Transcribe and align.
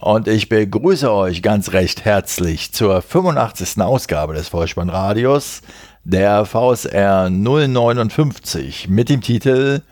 und 0.00 0.28
ich 0.28 0.48
begrüße 0.48 1.12
euch 1.12 1.42
ganz 1.42 1.72
recht 1.72 2.04
herzlich 2.04 2.72
zur 2.72 3.02
85. 3.02 3.80
Ausgabe 3.80 4.32
des 4.32 4.48
Vollspannradios, 4.48 5.62
der 6.04 6.44
VSR 6.44 7.28
059 7.30 8.88
mit 8.88 9.08
dem 9.08 9.22
Titel 9.22 9.82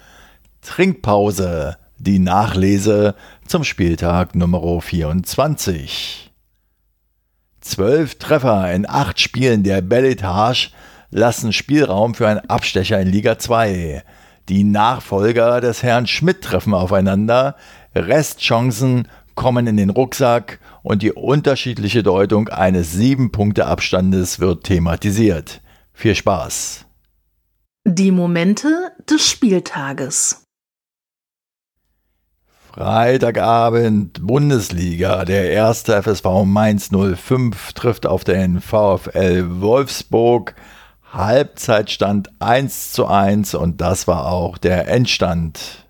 Trinkpause, 0.63 1.77
die 1.99 2.21
Nachlese 2.21 3.17
zum 3.49 3.65
Spieltag 3.65 4.37
Nummer 4.37 4.81
24. 4.81 6.31
Zwölf 7.61 8.17
Treffer 8.17 8.73
in 8.73 8.89
acht 8.89 9.21
Spielen 9.21 9.65
der 9.65 9.83
Belletage 9.83 10.71
lassen 11.11 11.53
Spielraum 11.53 12.15
für 12.15 12.29
einen 12.29 12.49
Abstecher 12.49 13.01
in 13.01 13.09
Liga 13.09 13.41
2. 13.41 14.05
Die 14.49 14.63
Nachfolger 14.63 15.61
des 15.61 15.83
Herrn 15.83 16.07
Schmidt 16.07 16.43
treffen 16.43 16.75
aufeinander, 16.75 17.57
Restchancen 17.97 19.09
kommen 19.37 19.69
in 19.69 19.77
den 19.77 19.91
Rucksack 19.91 20.59
und 20.83 21.03
die 21.03 21.13
unterschiedliche 21.13 22.03
Deutung 22.03 22.49
eines 22.49 22.93
sieben 22.93 23.31
Punkte 23.31 23.67
Abstandes 23.67 24.41
wird 24.41 24.65
thematisiert. 24.65 25.63
Viel 25.93 26.17
Spaß! 26.17 26.87
Die 27.85 28.11
Momente 28.11 28.69
des 29.09 29.25
Spieltages. 29.31 30.43
Freitagabend 32.73 34.27
Bundesliga. 34.27 35.25
Der 35.25 35.51
erste 35.51 36.03
FSV 36.03 36.45
Mainz 36.45 36.91
05 36.91 37.73
trifft 37.75 38.07
auf 38.07 38.25
den 38.25 38.61
VfL 38.61 39.61
Wolfsburg. 39.61 40.57
Halbzeitstand 41.13 42.31
1 42.39 42.93
zu 42.93 43.07
1 43.07 43.55
und 43.55 43.81
das 43.81 44.07
war 44.07 44.27
auch 44.27 44.59
der 44.59 44.89
Endstand. 44.89 45.86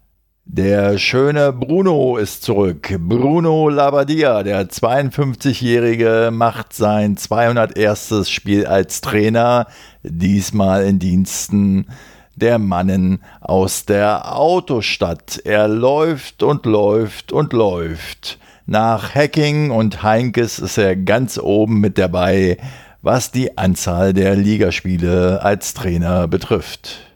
Der 0.48 0.96
schöne 0.96 1.52
Bruno 1.52 2.16
ist 2.18 2.44
zurück. 2.44 2.96
Bruno 3.00 3.68
Labbadia, 3.68 4.44
der 4.44 4.68
52-Jährige, 4.70 6.30
macht 6.32 6.72
sein 6.72 7.16
201. 7.16 8.30
Spiel 8.30 8.64
als 8.64 9.00
Trainer, 9.00 9.66
diesmal 10.04 10.84
in 10.84 11.00
Diensten 11.00 11.88
der 12.36 12.60
Mannen 12.60 13.18
aus 13.40 13.86
der 13.86 14.36
Autostadt. 14.36 15.42
Er 15.44 15.66
läuft 15.66 16.44
und 16.44 16.64
läuft 16.64 17.32
und 17.32 17.52
läuft. 17.52 18.38
Nach 18.66 19.16
Hacking 19.16 19.72
und 19.72 20.04
Heinkes 20.04 20.60
ist 20.60 20.78
er 20.78 20.94
ganz 20.94 21.38
oben 21.38 21.80
mit 21.80 21.98
dabei, 21.98 22.56
was 23.02 23.32
die 23.32 23.58
Anzahl 23.58 24.14
der 24.14 24.36
Ligaspiele 24.36 25.42
als 25.42 25.74
Trainer 25.74 26.28
betrifft. 26.28 27.15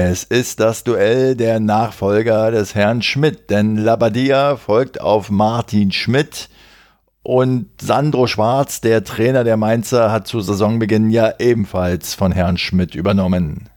Es 0.00 0.22
ist 0.22 0.60
das 0.60 0.84
Duell 0.84 1.34
der 1.34 1.58
Nachfolger 1.58 2.52
des 2.52 2.76
Herrn 2.76 3.02
Schmidt, 3.02 3.50
denn 3.50 3.74
Labadia 3.74 4.56
folgt 4.56 5.00
auf 5.00 5.28
Martin 5.28 5.90
Schmidt 5.90 6.50
und 7.24 7.66
Sandro 7.80 8.28
Schwarz, 8.28 8.80
der 8.80 9.02
Trainer 9.02 9.42
der 9.42 9.56
Mainzer, 9.56 10.12
hat 10.12 10.28
zu 10.28 10.40
Saisonbeginn 10.40 11.10
ja 11.10 11.32
ebenfalls 11.40 12.14
von 12.14 12.30
Herrn 12.30 12.58
Schmidt 12.58 12.94
übernommen. 12.94 13.70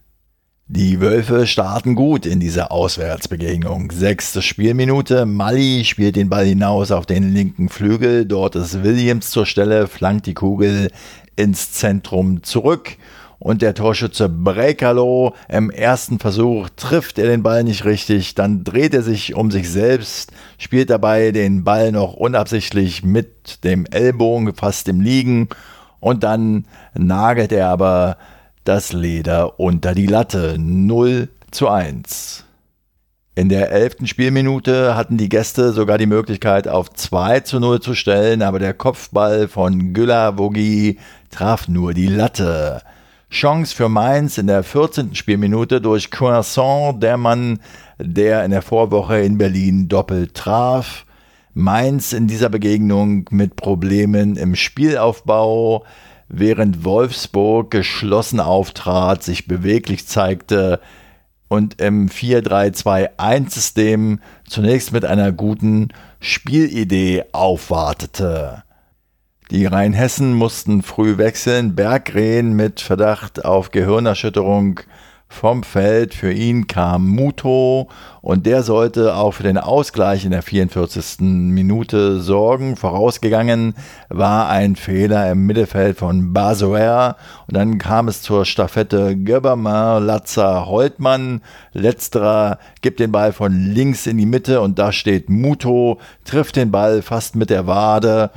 Die 0.68 1.00
Wölfe 1.00 1.48
starten 1.48 1.96
gut 1.96 2.24
in 2.24 2.38
dieser 2.38 2.70
Auswärtsbegegnung. 2.70 3.90
Sechste 3.90 4.42
Spielminute. 4.42 5.26
Mali 5.26 5.84
spielt 5.84 6.14
den 6.14 6.28
Ball 6.28 6.46
hinaus 6.46 6.92
auf 6.92 7.04
den 7.04 7.34
linken 7.34 7.68
Flügel. 7.68 8.26
Dort 8.26 8.54
ist 8.54 8.84
Williams 8.84 9.30
zur 9.30 9.44
Stelle, 9.44 9.88
flankt 9.88 10.26
die 10.26 10.34
Kugel 10.34 10.92
ins 11.34 11.72
Zentrum 11.72 12.44
zurück 12.44 12.96
und 13.42 13.60
der 13.60 13.74
Torschütze 13.74 14.28
Brekalo 14.28 15.34
im 15.48 15.70
ersten 15.70 16.20
Versuch 16.20 16.68
trifft 16.76 17.18
er 17.18 17.26
den 17.26 17.42
Ball 17.42 17.64
nicht 17.64 17.84
richtig, 17.84 18.36
dann 18.36 18.62
dreht 18.62 18.94
er 18.94 19.02
sich 19.02 19.34
um 19.34 19.50
sich 19.50 19.68
selbst, 19.68 20.30
spielt 20.58 20.90
dabei 20.90 21.32
den 21.32 21.64
Ball 21.64 21.90
noch 21.90 22.14
unabsichtlich 22.14 23.02
mit 23.02 23.64
dem 23.64 23.84
Ellbogen 23.86 24.54
fast 24.54 24.86
im 24.86 25.00
Liegen 25.00 25.48
und 25.98 26.22
dann 26.22 26.66
nagelt 26.94 27.50
er 27.50 27.68
aber 27.70 28.16
das 28.62 28.92
Leder 28.92 29.58
unter 29.58 29.92
die 29.96 30.06
Latte 30.06 30.54
0 30.56 31.28
zu 31.50 31.68
1. 31.68 32.44
In 33.34 33.48
der 33.48 33.72
elften 33.72 34.06
Spielminute 34.06 34.94
hatten 34.94 35.16
die 35.16 35.28
Gäste 35.28 35.72
sogar 35.72 35.98
die 35.98 36.06
Möglichkeit 36.06 36.68
auf 36.68 36.90
2 36.90 37.40
zu 37.40 37.58
0 37.58 37.80
zu 37.80 37.94
stellen, 37.94 38.40
aber 38.40 38.60
der 38.60 38.74
Kopfball 38.74 39.48
von 39.48 39.94
Güller 39.94 40.38
Vogi 40.38 41.00
traf 41.30 41.66
nur 41.66 41.92
die 41.92 42.06
Latte. 42.06 42.82
Chance 43.32 43.74
für 43.74 43.88
Mainz 43.88 44.36
in 44.36 44.46
der 44.46 44.62
14. 44.62 45.14
Spielminute 45.14 45.80
durch 45.80 46.10
Croissant, 46.10 47.02
der 47.02 47.16
Mann, 47.16 47.60
der 47.98 48.44
in 48.44 48.50
der 48.50 48.60
Vorwoche 48.60 49.20
in 49.20 49.38
Berlin 49.38 49.88
doppelt 49.88 50.34
traf. 50.34 51.06
Mainz 51.54 52.12
in 52.12 52.26
dieser 52.26 52.50
Begegnung 52.50 53.24
mit 53.30 53.56
Problemen 53.56 54.36
im 54.36 54.54
Spielaufbau, 54.54 55.86
während 56.28 56.84
Wolfsburg 56.84 57.70
geschlossen 57.70 58.38
auftrat, 58.38 59.22
sich 59.22 59.48
beweglich 59.48 60.06
zeigte 60.06 60.78
und 61.48 61.80
im 61.80 62.10
4-3-2-1-System 62.10 64.20
zunächst 64.46 64.92
mit 64.92 65.06
einer 65.06 65.32
guten 65.32 65.88
Spielidee 66.20 67.24
aufwartete. 67.32 68.62
Die 69.50 69.66
Rheinhessen 69.66 70.32
mussten 70.32 70.82
früh 70.82 71.18
wechseln. 71.18 71.74
Bergrehn 71.74 72.54
mit 72.54 72.80
Verdacht 72.80 73.44
auf 73.44 73.70
Gehirnerschütterung 73.70 74.80
vom 75.32 75.62
Feld. 75.62 76.14
Für 76.14 76.32
ihn 76.32 76.66
kam 76.66 77.08
Muto 77.08 77.88
und 78.20 78.46
der 78.46 78.62
sollte 78.62 79.16
auch 79.16 79.32
für 79.32 79.42
den 79.42 79.58
Ausgleich 79.58 80.24
in 80.24 80.30
der 80.30 80.42
44. 80.42 81.20
Minute 81.20 82.20
sorgen. 82.20 82.76
Vorausgegangen 82.76 83.74
war 84.08 84.48
ein 84.48 84.76
Fehler 84.76 85.30
im 85.30 85.46
Mittelfeld 85.46 85.98
von 85.98 86.32
Basoer 86.32 87.16
und 87.48 87.56
dann 87.56 87.78
kam 87.78 88.08
es 88.08 88.22
zur 88.22 88.44
Staffette 88.44 89.16
Göbermann, 89.16 90.04
Latzer, 90.04 90.66
Holtmann. 90.66 91.40
Letzterer 91.72 92.58
gibt 92.82 93.00
den 93.00 93.12
Ball 93.12 93.32
von 93.32 93.52
links 93.52 94.06
in 94.06 94.18
die 94.18 94.26
Mitte 94.26 94.60
und 94.60 94.78
da 94.78 94.92
steht 94.92 95.30
Muto, 95.30 95.98
trifft 96.24 96.56
den 96.56 96.70
Ball 96.70 97.02
fast 97.02 97.36
mit 97.36 97.50
der 97.50 97.66
Wade 97.66 98.30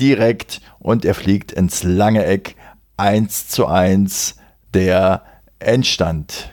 direkt 0.00 0.60
und 0.78 1.04
er 1.04 1.14
fliegt 1.14 1.52
ins 1.52 1.82
lange 1.82 2.24
Eck 2.24 2.56
1 2.96 3.48
zu 3.48 3.66
1 3.66 4.36
der 4.74 5.22
Endstand. 5.58 6.50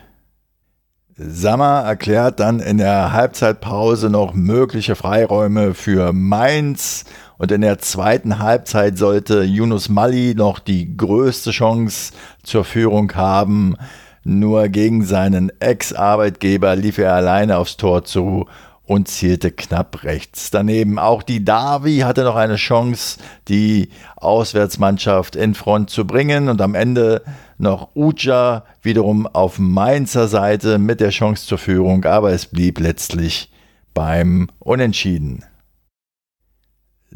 Sammer 1.18 1.84
erklärt 1.86 2.42
dann 2.42 2.60
in 2.60 2.78
der 2.78 3.14
Halbzeitpause 3.14 4.10
noch 4.10 4.34
mögliche 4.34 4.96
Freiräume 4.96 5.74
für 5.74 6.12
Mainz 6.12 7.06
und 7.38 7.52
in 7.52 7.62
der 7.62 7.80
zweiten 7.80 8.40
Halbzeit 8.40 8.98
sollte 8.98 9.44
Yunus 9.44 9.88
Mali 9.88 10.36
noch 10.36 10.60
die 10.60 10.98
größte 10.98 11.52
Chance 11.52 12.12
zur 12.44 12.66
Führung 12.66 13.14
haben. 13.14 13.78
Nur 14.26 14.68
gegen 14.68 15.06
seinen 15.06 15.52
Ex-Arbeitgeber 15.62 16.76
lief 16.76 16.98
er 16.98 17.14
alleine 17.14 17.58
aufs 17.58 17.78
Tor 17.78 18.04
zu 18.04 18.48
und 18.86 19.08
zielte 19.08 19.52
knapp 19.52 20.04
rechts 20.04 20.52
daneben. 20.52 21.00
Auch 21.00 21.24
die 21.24 21.44
Davi 21.44 22.00
hatte 22.00 22.24
noch 22.24 22.36
eine 22.36 22.56
Chance, 22.56 23.20
die 23.48 23.90
Auswärtsmannschaft 24.16 25.36
in 25.36 25.56
Front 25.56 25.90
zu 25.90 26.06
bringen 26.06 26.50
und 26.50 26.62
am 26.62 26.76
Ende 26.76 27.24
noch 27.58 27.90
Uja 27.96 28.64
wiederum 28.82 29.28
auf 29.28 29.60
Mainzer 29.60 30.28
Seite 30.28 30.78
mit 30.78 31.00
der 31.00 31.10
Chance 31.10 31.48
zur 31.48 31.58
Führung, 31.58 32.06
aber 32.06 32.32
es 32.32 32.46
blieb 32.46 32.80
letztlich 32.80 33.52
beim 33.94 34.50
Unentschieden. 34.60 35.44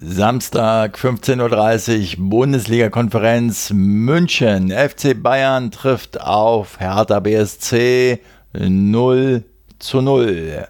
Samstag 0.01 0.97
15.30 0.97 2.19
Uhr 2.19 2.29
Bundesliga-Konferenz 2.29 3.71
München. 3.73 4.71
FC 4.71 5.21
Bayern 5.21 5.71
trifft 5.71 6.21
auf 6.21 6.79
Hertha 6.79 7.19
BSC 7.19 8.19
0 8.53 9.43
zu 9.77 10.01
0. 10.01 10.67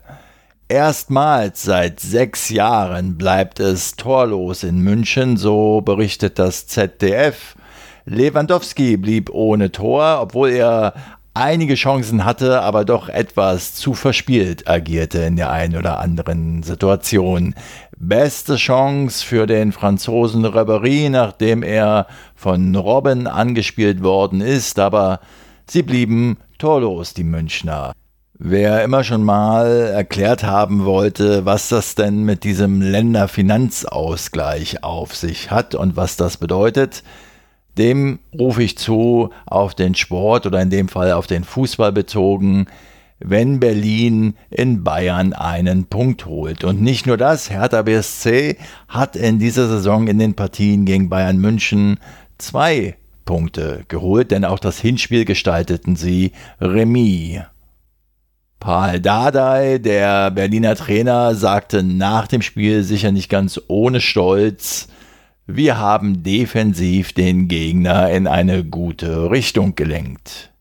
Erstmals 0.72 1.64
seit 1.64 2.00
sechs 2.00 2.50
Jahren 2.50 3.18
bleibt 3.18 3.60
es 3.60 3.96
torlos 3.96 4.62
in 4.62 4.82
München, 4.82 5.36
so 5.36 5.82
berichtet 5.82 6.38
das 6.38 6.68
ZDF. 6.68 7.56
Lewandowski 8.06 8.96
blieb 8.96 9.32
ohne 9.32 9.72
Tor, 9.72 10.20
obwohl 10.22 10.50
er 10.52 10.94
einige 11.34 11.74
Chancen 11.74 12.24
hatte, 12.24 12.62
aber 12.62 12.86
doch 12.86 13.10
etwas 13.10 13.74
zu 13.74 13.96
verspielt 13.96 14.68
agierte 14.68 15.22
in 15.22 15.38
der 15.38 15.50
einen 15.50 15.76
oder 15.76 15.98
anderen 15.98 16.62
Situation. 16.62 17.56
Beste 17.98 18.56
Chance 18.56 19.26
für 19.26 19.48
den 19.48 19.72
Franzosen 19.72 20.46
Reverie, 20.46 21.10
nachdem 21.10 21.64
er 21.64 22.06
von 22.36 22.76
Robben 22.76 23.26
angespielt 23.26 24.04
worden 24.04 24.40
ist, 24.40 24.78
aber 24.78 25.20
sie 25.68 25.82
blieben 25.82 26.38
torlos, 26.60 27.16
die 27.16 27.24
Münchner. 27.24 27.94
Wer 28.42 28.86
immer 28.86 29.04
schon 29.04 29.26
mal 29.26 29.92
erklärt 29.94 30.46
haben 30.46 30.86
wollte, 30.86 31.44
was 31.44 31.68
das 31.68 31.96
denn 31.96 32.24
mit 32.24 32.46
diesem 32.46 32.82
Länderfinanzausgleich 32.82 34.82
auf 34.82 35.14
sich 35.14 35.52
hat 35.52 35.76
und 35.76 35.98
was 35.98 36.16
das 36.16 36.38
bedeutet, 36.38 37.04
dem 37.78 38.20
rufe 38.34 38.64
ich 38.64 38.78
zu, 38.78 39.32
auf 39.46 39.76
den 39.76 39.94
Sport 39.94 40.46
oder 40.46 40.62
in 40.62 40.70
dem 40.70 40.88
Fall 40.88 41.12
auf 41.12 41.28
den 41.28 41.44
Fußball 41.44 41.92
bezogen, 41.92 42.68
wenn 43.20 43.60
Berlin 43.60 44.36
in 44.50 44.86
Bayern 44.86 45.34
einen 45.34 45.88
Punkt 45.88 46.26
holt. 46.26 46.64
Und 46.64 46.82
nicht 46.82 47.08
nur 47.08 47.18
das, 47.18 47.50
Hertha 47.50 47.82
BSC 47.82 48.56
hat 48.88 49.18
in 49.18 49.40
dieser 49.40 49.68
Saison 49.68 50.08
in 50.08 50.18
den 50.18 50.34
Partien 50.34 50.86
gegen 50.86 51.10
Bayern 51.10 51.40
München 51.40 52.00
zwei 52.38 52.96
Punkte 53.26 53.84
geholt, 53.90 54.32
denn 54.32 54.46
auch 54.46 54.60
das 54.60 54.80
Hinspiel 54.80 55.26
gestalteten 55.26 55.98
sie 55.98 56.32
Remis. 56.62 57.42
Paul 58.60 59.00
Dardai, 59.00 59.78
der 59.78 60.32
Berliner 60.32 60.76
Trainer, 60.76 61.34
sagte 61.34 61.82
nach 61.82 62.28
dem 62.28 62.42
Spiel 62.42 62.84
sicher 62.84 63.12
nicht 63.12 63.30
ganz 63.30 63.60
ohne 63.68 64.02
Stolz, 64.02 64.90
wir 65.48 65.78
haben 65.78 66.24
defensiv 66.24 67.14
den 67.14 67.48
Gegner 67.48 68.12
in 68.12 68.28
eine 68.28 68.66
gute 68.66 69.32
Richtung 69.32 69.76
gelenkt. 69.76 70.52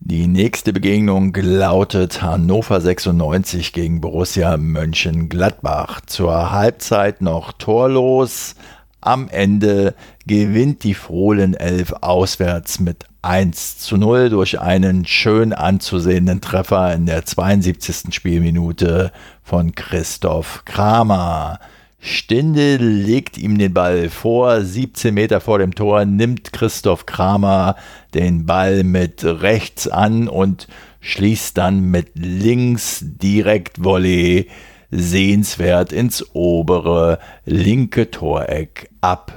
Die 0.00 0.26
nächste 0.26 0.72
Begegnung 0.72 1.34
lautet 1.34 2.22
Hannover 2.22 2.80
96 2.80 3.72
gegen 3.72 4.00
Borussia 4.00 4.56
Mönchengladbach. 4.56 6.00
Zur 6.06 6.52
Halbzeit 6.52 7.22
noch 7.22 7.52
torlos. 7.52 8.54
Am 9.00 9.28
Ende 9.28 9.94
gewinnt 10.30 10.84
die 10.84 10.94
Fohlen 10.94 11.54
11 11.54 11.92
auswärts 12.02 12.78
mit 12.78 13.04
1 13.20 13.78
zu 13.78 13.96
0 13.96 14.30
durch 14.30 14.60
einen 14.60 15.04
schön 15.04 15.52
anzusehenden 15.52 16.40
Treffer 16.40 16.94
in 16.94 17.06
der 17.06 17.26
72. 17.26 18.14
Spielminute 18.14 19.10
von 19.42 19.74
Christoph 19.74 20.64
Kramer. 20.64 21.58
Stindel 21.98 22.80
legt 22.80 23.38
ihm 23.38 23.58
den 23.58 23.74
Ball 23.74 24.08
vor, 24.08 24.60
17 24.60 25.12
Meter 25.12 25.40
vor 25.40 25.58
dem 25.58 25.74
Tor, 25.74 26.04
nimmt 26.04 26.52
Christoph 26.52 27.06
Kramer 27.06 27.74
den 28.14 28.46
Ball 28.46 28.84
mit 28.84 29.24
rechts 29.24 29.88
an 29.88 30.28
und 30.28 30.68
schließt 31.00 31.58
dann 31.58 31.90
mit 31.90 32.10
links 32.14 33.00
direkt 33.02 33.82
Volley 33.82 34.48
sehenswert 34.92 35.92
ins 35.92 36.24
obere 36.34 37.18
linke 37.44 38.12
Toreck 38.12 38.90
ab. 39.00 39.32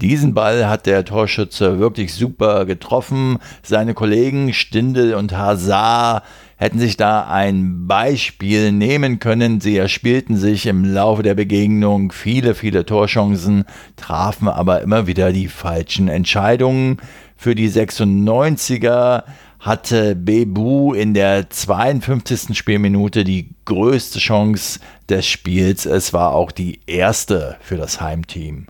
Diesen 0.00 0.32
Ball 0.32 0.68
hat 0.68 0.86
der 0.86 1.04
Torschütze 1.04 1.80
wirklich 1.80 2.14
super 2.14 2.66
getroffen. 2.66 3.38
Seine 3.64 3.94
Kollegen 3.94 4.52
Stindel 4.52 5.14
und 5.14 5.36
Hazard 5.36 6.22
hätten 6.56 6.78
sich 6.78 6.96
da 6.96 7.26
ein 7.26 7.88
Beispiel 7.88 8.70
nehmen 8.70 9.18
können. 9.18 9.60
Sie 9.60 9.76
erspielten 9.76 10.36
sich 10.36 10.66
im 10.66 10.84
Laufe 10.84 11.24
der 11.24 11.34
Begegnung 11.34 12.12
viele, 12.12 12.54
viele 12.54 12.86
Torchancen, 12.86 13.64
trafen 13.96 14.46
aber 14.46 14.82
immer 14.82 15.08
wieder 15.08 15.32
die 15.32 15.48
falschen 15.48 16.06
Entscheidungen. 16.06 16.98
Für 17.36 17.56
die 17.56 17.68
96er 17.68 19.24
hatte 19.58 20.14
Bebu 20.14 20.94
in 20.94 21.12
der 21.12 21.50
52. 21.50 22.56
Spielminute 22.56 23.24
die 23.24 23.48
größte 23.64 24.20
Chance 24.20 24.78
des 25.08 25.26
Spiels. 25.26 25.86
Es 25.86 26.12
war 26.12 26.34
auch 26.34 26.52
die 26.52 26.82
erste 26.86 27.56
für 27.60 27.76
das 27.76 28.00
Heimteam. 28.00 28.68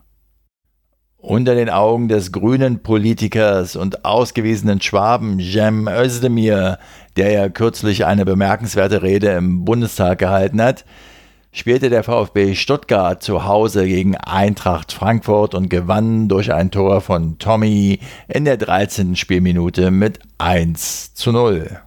Unter 1.29 1.55
den 1.55 1.69
Augen 1.69 2.09
des 2.09 2.33
grünen 2.33 2.83
Politikers 2.83 3.77
und 3.77 4.07
ausgewiesenen 4.07 4.81
Schwaben 4.81 5.41
Cem 5.41 5.87
Özdemir, 5.87 6.79
der 7.19 7.31
ja 7.33 7.51
kürzlich 7.51 8.07
eine 8.07 8.25
bemerkenswerte 8.25 9.03
Rede 9.03 9.33
im 9.33 9.67
Bundestag 9.67 10.21
gehalten 10.21 10.63
hat, 10.63 10.87
spielte 11.53 11.91
der 11.91 12.03
VfB 12.03 12.55
Stuttgart 12.55 13.23
zu 13.23 13.45
Hause 13.45 13.87
gegen 13.87 14.17
Eintracht 14.17 14.91
Frankfurt 14.91 15.55
und 15.55 15.69
gewann 15.69 16.31
durch 16.31 16.51
ein 16.51 16.71
Tor 16.71 17.03
von 17.03 17.39
Tommy 17.39 17.99
in 18.29 18.47
der 18.47 18.57
13. 18.57 19.15
Spielminute 19.15 19.91
mit 19.91 20.21
1 20.39 21.13
zu 21.13 21.31
0. 21.31 21.79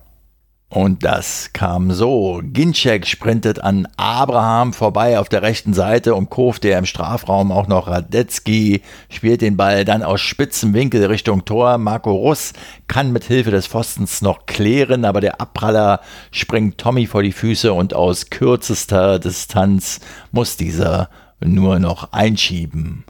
Und 0.72 1.04
das 1.04 1.52
kam 1.52 1.92
so. 1.92 2.42
Ginczek 2.42 3.06
sprintet 3.06 3.60
an 3.60 3.90
Abraham 3.98 4.72
vorbei 4.72 5.20
auf 5.20 5.28
der 5.28 5.42
rechten 5.42 5.74
Seite 5.74 6.16
und 6.16 6.30
kurft 6.30 6.64
er 6.64 6.80
im 6.80 6.86
Strafraum 6.86 7.52
auch 7.52 7.68
noch 7.68 7.90
Radetzky, 7.90 8.82
spielt 9.10 9.42
den 9.42 9.58
Ball 9.58 9.84
dann 9.84 10.02
aus 10.02 10.22
spitzem 10.22 10.74
Winkel 10.74 11.06
Richtung 11.08 11.44
Tor. 11.44 11.78
Marco 11.78 12.14
Russ 12.14 12.54
kann 12.88 13.12
mit 13.12 13.26
Hilfe 13.26 13.52
des 13.52 13.68
Pfostens 13.68 14.22
noch 14.22 14.46
klären, 14.46 15.04
aber 15.04 15.20
der 15.20 15.42
Abpraller 15.42 16.00
springt 16.32 16.78
Tommy 16.78 17.06
vor 17.06 17.22
die 17.22 17.34
Füße 17.34 17.74
und 17.74 17.94
aus 17.94 18.30
kürzester 18.30 19.20
Distanz 19.20 20.00
muss 20.32 20.56
dieser 20.56 21.10
nur 21.42 21.80
noch 21.80 22.14
einschieben. 22.14 23.04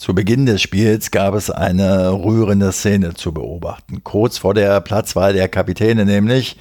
Zu 0.00 0.14
Beginn 0.14 0.46
des 0.46 0.62
Spiels 0.62 1.10
gab 1.10 1.34
es 1.34 1.50
eine 1.50 2.10
rührende 2.12 2.72
Szene 2.72 3.12
zu 3.12 3.34
beobachten. 3.34 4.02
Kurz 4.02 4.38
vor 4.38 4.54
der 4.54 4.80
Platzwahl 4.80 5.34
der 5.34 5.46
Kapitäne 5.46 6.06
nämlich. 6.06 6.56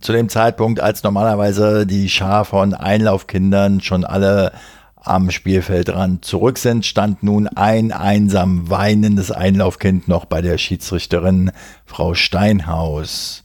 Zu 0.00 0.10
dem 0.10 0.28
Zeitpunkt, 0.28 0.80
als 0.80 1.04
normalerweise 1.04 1.86
die 1.86 2.08
Schar 2.08 2.44
von 2.44 2.74
Einlaufkindern 2.74 3.80
schon 3.80 4.04
alle 4.04 4.50
am 4.96 5.30
Spielfeldrand 5.30 6.24
zurück 6.24 6.58
sind, 6.58 6.84
stand 6.84 7.22
nun 7.22 7.46
ein 7.46 7.92
einsam 7.92 8.68
weinendes 8.68 9.30
Einlaufkind 9.30 10.08
noch 10.08 10.24
bei 10.24 10.42
der 10.42 10.58
Schiedsrichterin 10.58 11.52
Frau 11.86 12.14
Steinhaus. 12.14 13.44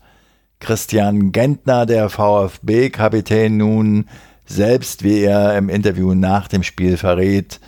Christian 0.59 1.31
Gentner, 1.31 1.85
der 1.85 2.09
VfB-Kapitän, 2.09 3.55
nun 3.55 4.07
selbst, 4.47 5.03
wie 5.03 5.21
er 5.21 5.55
im 5.59 5.69
Interview 5.69 6.15
nach 6.15 6.47
dem 6.47 6.63
Spiel 6.63 6.97
verrät, 6.97 7.59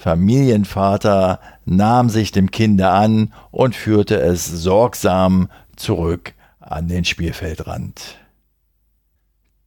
Familienvater 0.00 1.40
nahm 1.66 2.08
sich 2.08 2.32
dem 2.32 2.50
Kinde 2.50 2.88
an 2.88 3.34
und 3.50 3.76
führte 3.76 4.18
es 4.18 4.46
sorgsam 4.46 5.50
zurück 5.76 6.32
an 6.58 6.88
den 6.88 7.04
Spielfeldrand. 7.04 8.16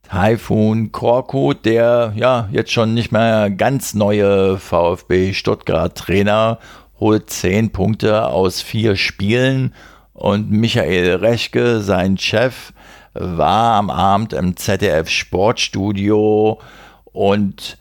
Taifun 0.02 0.90
Korkut, 0.90 1.64
der 1.64 2.14
ja 2.16 2.48
jetzt 2.50 2.72
schon 2.72 2.94
nicht 2.94 3.12
mehr 3.12 3.48
ganz 3.48 3.94
neue 3.94 4.58
VfB 4.58 5.34
Stuttgart 5.34 5.96
Trainer, 5.96 6.58
holt 6.98 7.30
zehn 7.30 7.70
Punkte 7.70 8.26
aus 8.26 8.60
vier 8.60 8.96
Spielen 8.96 9.72
und 10.14 10.50
Michael 10.50 11.14
Rechke, 11.14 11.80
sein 11.80 12.18
Chef, 12.18 12.72
war 13.12 13.76
am 13.76 13.88
Abend 13.88 14.32
im 14.32 14.56
ZDF 14.56 15.08
Sportstudio 15.08 16.58
und 17.04 17.78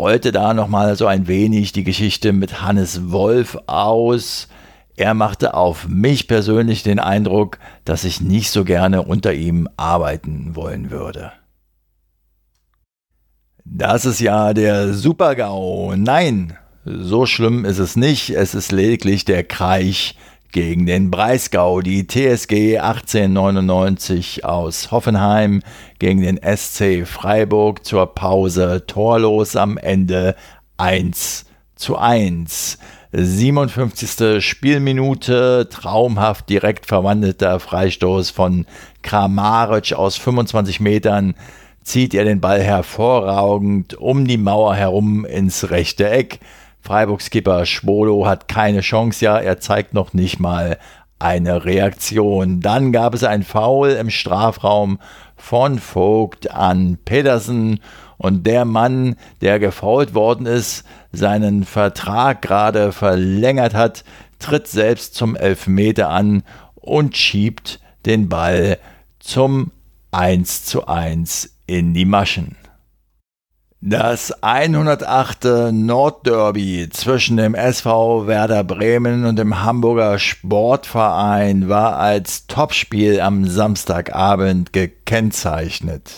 rollte 0.00 0.32
da 0.32 0.54
nochmal 0.54 0.96
so 0.96 1.06
ein 1.06 1.28
wenig 1.28 1.72
die 1.72 1.84
Geschichte 1.84 2.32
mit 2.32 2.62
Hannes 2.62 3.12
Wolf 3.12 3.58
aus. 3.66 4.48
Er 4.96 5.12
machte 5.12 5.52
auf 5.52 5.88
mich 5.88 6.26
persönlich 6.26 6.82
den 6.82 6.98
Eindruck, 6.98 7.58
dass 7.84 8.04
ich 8.04 8.22
nicht 8.22 8.50
so 8.50 8.64
gerne 8.64 9.02
unter 9.02 9.34
ihm 9.34 9.68
arbeiten 9.76 10.56
wollen 10.56 10.90
würde. 10.90 11.32
Das 13.66 14.06
ist 14.06 14.20
ja 14.20 14.54
der 14.54 14.94
Super-GAU. 14.94 15.94
Nein, 15.96 16.56
so 16.86 17.26
schlimm 17.26 17.66
ist 17.66 17.78
es 17.78 17.94
nicht. 17.94 18.30
Es 18.30 18.54
ist 18.54 18.72
lediglich 18.72 19.26
der 19.26 19.44
Kreich 19.44 20.16
gegen 20.52 20.86
den 20.86 21.10
Breisgau. 21.10 21.80
Die 21.80 22.06
TSG 22.06 22.78
1899 22.78 24.44
aus 24.44 24.90
Hoffenheim 24.90 25.62
gegen 25.98 26.22
den 26.22 26.40
SC 26.42 27.06
Freiburg 27.06 27.84
zur 27.84 28.14
Pause 28.14 28.84
torlos 28.86 29.56
am 29.56 29.78
Ende 29.78 30.36
1 30.76 31.46
zu 31.76 31.96
1. 31.96 32.78
57. 33.12 34.44
Spielminute, 34.44 35.68
traumhaft 35.68 36.48
direkt 36.48 36.86
verwandelter 36.86 37.58
Freistoß 37.58 38.30
von 38.30 38.66
Kramaric 39.02 39.94
aus 39.94 40.16
25 40.16 40.78
Metern, 40.78 41.34
zieht 41.82 42.14
er 42.14 42.24
den 42.24 42.40
Ball 42.40 42.62
hervorragend 42.62 43.94
um 43.94 44.26
die 44.28 44.36
Mauer 44.36 44.76
herum 44.76 45.24
ins 45.24 45.70
rechte 45.70 46.08
Eck. 46.08 46.38
Freiburg-Skipper 46.82 47.66
Schwolo 47.66 48.26
hat 48.26 48.48
keine 48.48 48.80
Chance, 48.80 49.24
ja, 49.24 49.38
er 49.38 49.60
zeigt 49.60 49.94
noch 49.94 50.12
nicht 50.12 50.40
mal 50.40 50.78
eine 51.18 51.64
Reaktion. 51.64 52.60
Dann 52.60 52.92
gab 52.92 53.14
es 53.14 53.24
ein 53.24 53.42
Foul 53.42 53.90
im 53.90 54.10
Strafraum 54.10 54.98
von 55.36 55.78
Vogt 55.78 56.50
an 56.50 56.98
Pedersen 57.04 57.80
und 58.16 58.46
der 58.46 58.64
Mann, 58.64 59.16
der 59.40 59.58
gefault 59.58 60.14
worden 60.14 60.46
ist, 60.46 60.84
seinen 61.12 61.64
Vertrag 61.64 62.42
gerade 62.42 62.92
verlängert 62.92 63.74
hat, 63.74 64.04
tritt 64.38 64.66
selbst 64.66 65.14
zum 65.14 65.36
Elfmeter 65.36 66.08
an 66.10 66.42
und 66.74 67.16
schiebt 67.16 67.80
den 68.06 68.28
Ball 68.28 68.78
zum 69.20 69.70
1 70.12 70.64
zu 70.64 70.86
1 70.86 71.56
in 71.66 71.94
die 71.94 72.04
Maschen. 72.04 72.56
Das 73.82 74.42
108. 74.42 75.72
Nordderby 75.72 76.90
zwischen 76.90 77.38
dem 77.38 77.54
SV 77.54 78.26
Werder 78.26 78.62
Bremen 78.62 79.24
und 79.24 79.38
dem 79.38 79.62
Hamburger 79.62 80.18
Sportverein 80.18 81.70
war 81.70 81.96
als 81.96 82.46
Topspiel 82.46 83.22
am 83.22 83.46
Samstagabend 83.46 84.74
gekennzeichnet. 84.74 86.12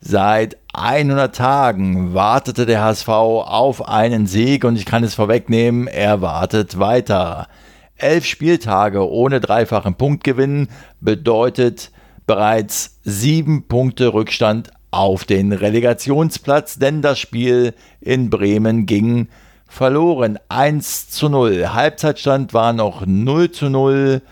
Seit 0.00 0.56
100 0.72 1.36
Tagen 1.36 2.14
wartete 2.14 2.64
der 2.64 2.82
HSV 2.82 3.10
auf 3.10 3.86
einen 3.86 4.26
Sieg 4.26 4.64
und 4.64 4.76
ich 4.76 4.86
kann 4.86 5.04
es 5.04 5.14
vorwegnehmen, 5.14 5.86
er 5.86 6.22
wartet 6.22 6.78
weiter. 6.78 7.48
Elf 7.96 8.24
Spieltage 8.24 9.06
ohne 9.06 9.40
dreifachen 9.40 9.96
Punktgewinn 9.96 10.68
bedeutet 11.02 11.90
bereits 12.26 13.00
sieben 13.02 13.68
Punkte 13.68 14.14
Rückstand 14.14 14.70
auf 14.94 15.24
den 15.24 15.52
Relegationsplatz, 15.52 16.78
denn 16.78 17.02
das 17.02 17.18
Spiel 17.18 17.74
in 18.00 18.30
Bremen 18.30 18.86
ging 18.86 19.28
verloren. 19.66 20.38
1 20.48 21.10
zu 21.10 21.28
0. 21.28 21.72
Halbzeitstand 21.72 22.54
war 22.54 22.72
noch 22.72 23.04
0 23.04 23.50
zu 23.50 23.70
0. 23.70 24.22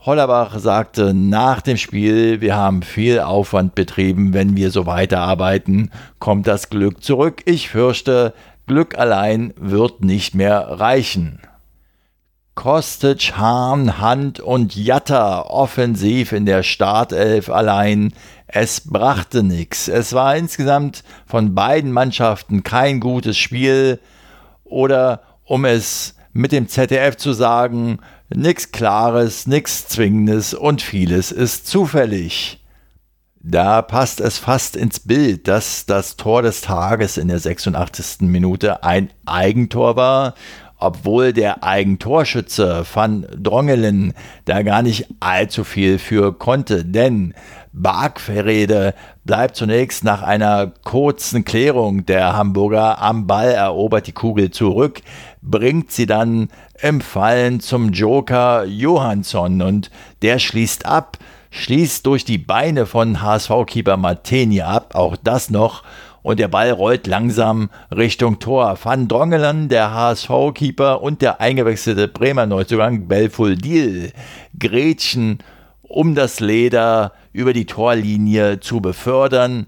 Hollerbach 0.00 0.58
sagte 0.58 1.14
nach 1.14 1.60
dem 1.60 1.76
Spiel, 1.76 2.40
wir 2.40 2.56
haben 2.56 2.82
viel 2.82 3.20
Aufwand 3.20 3.74
betrieben, 3.74 4.34
wenn 4.34 4.56
wir 4.56 4.70
so 4.70 4.86
weiterarbeiten, 4.86 5.90
kommt 6.18 6.46
das 6.46 6.70
Glück 6.70 7.02
zurück. 7.02 7.42
Ich 7.44 7.68
fürchte, 7.68 8.34
Glück 8.66 8.98
allein 8.98 9.52
wird 9.56 10.02
nicht 10.02 10.34
mehr 10.34 10.60
reichen. 10.60 11.40
Kostic, 12.54 13.36
Hahn, 13.36 13.98
Hand 13.98 14.40
und 14.40 14.76
Jatta 14.76 15.42
offensiv 15.42 16.32
in 16.32 16.46
der 16.46 16.62
Startelf 16.62 17.50
allein. 17.50 18.12
Es 18.46 18.82
brachte 18.82 19.42
nichts. 19.42 19.88
Es 19.88 20.12
war 20.12 20.36
insgesamt 20.36 21.02
von 21.26 21.54
beiden 21.54 21.92
Mannschaften 21.92 22.62
kein 22.62 23.00
gutes 23.00 23.36
Spiel. 23.36 23.98
Oder 24.62 25.22
um 25.44 25.64
es 25.64 26.14
mit 26.32 26.52
dem 26.52 26.68
ZDF 26.68 27.16
zu 27.16 27.32
sagen, 27.32 27.98
nichts 28.28 28.72
Klares, 28.72 29.46
nichts 29.46 29.88
Zwingendes 29.88 30.54
und 30.54 30.82
vieles 30.82 31.32
ist 31.32 31.66
zufällig. 31.66 32.60
Da 33.46 33.82
passt 33.82 34.20
es 34.20 34.38
fast 34.38 34.74
ins 34.74 35.00
Bild, 35.00 35.48
dass 35.48 35.84
das 35.84 36.16
Tor 36.16 36.40
des 36.40 36.62
Tages 36.62 37.18
in 37.18 37.28
der 37.28 37.38
86. 37.38 38.22
Minute 38.22 38.82
ein 38.82 39.10
Eigentor 39.26 39.96
war 39.96 40.34
obwohl 40.84 41.32
der 41.32 41.64
Eigentorschütze 41.64 42.84
van 42.92 43.26
Drongelen 43.36 44.12
da 44.44 44.62
gar 44.62 44.82
nicht 44.82 45.06
allzu 45.20 45.64
viel 45.64 45.98
für 45.98 46.32
konnte, 46.32 46.84
denn 46.84 47.34
Barkverrede 47.72 48.94
bleibt 49.24 49.56
zunächst 49.56 50.04
nach 50.04 50.22
einer 50.22 50.72
kurzen 50.84 51.44
Klärung 51.44 52.06
der 52.06 52.36
Hamburger 52.36 53.02
am 53.02 53.26
Ball, 53.26 53.50
erobert 53.50 54.06
die 54.06 54.12
Kugel 54.12 54.50
zurück, 54.50 55.00
bringt 55.42 55.90
sie 55.90 56.06
dann 56.06 56.48
im 56.80 57.00
Fallen 57.00 57.60
zum 57.60 57.90
Joker 57.90 58.64
Johansson 58.64 59.62
und 59.62 59.90
der 60.22 60.38
schließt 60.38 60.86
ab, 60.86 61.18
schließt 61.50 62.06
durch 62.06 62.24
die 62.24 62.38
Beine 62.38 62.86
von 62.86 63.22
HSV-Keeper 63.22 63.96
Martini 63.96 64.60
ab, 64.60 64.94
auch 64.94 65.16
das 65.16 65.50
noch 65.50 65.82
und 66.24 66.40
der 66.40 66.48
Ball 66.48 66.70
rollt 66.70 67.06
langsam 67.06 67.68
Richtung 67.94 68.38
Tor. 68.38 68.78
Van 68.82 69.08
Drongelen, 69.08 69.68
der 69.68 69.92
HSV-Keeper 69.92 71.02
und 71.02 71.20
der 71.20 71.42
eingewechselte 71.42 72.08
Bremer 72.08 72.46
Neuzugang 72.46 73.08
Belfodil 73.08 74.10
Gretchen, 74.58 75.40
um 75.82 76.14
das 76.14 76.40
Leder 76.40 77.12
über 77.34 77.52
die 77.52 77.66
Torlinie 77.66 78.58
zu 78.60 78.80
befördern. 78.80 79.66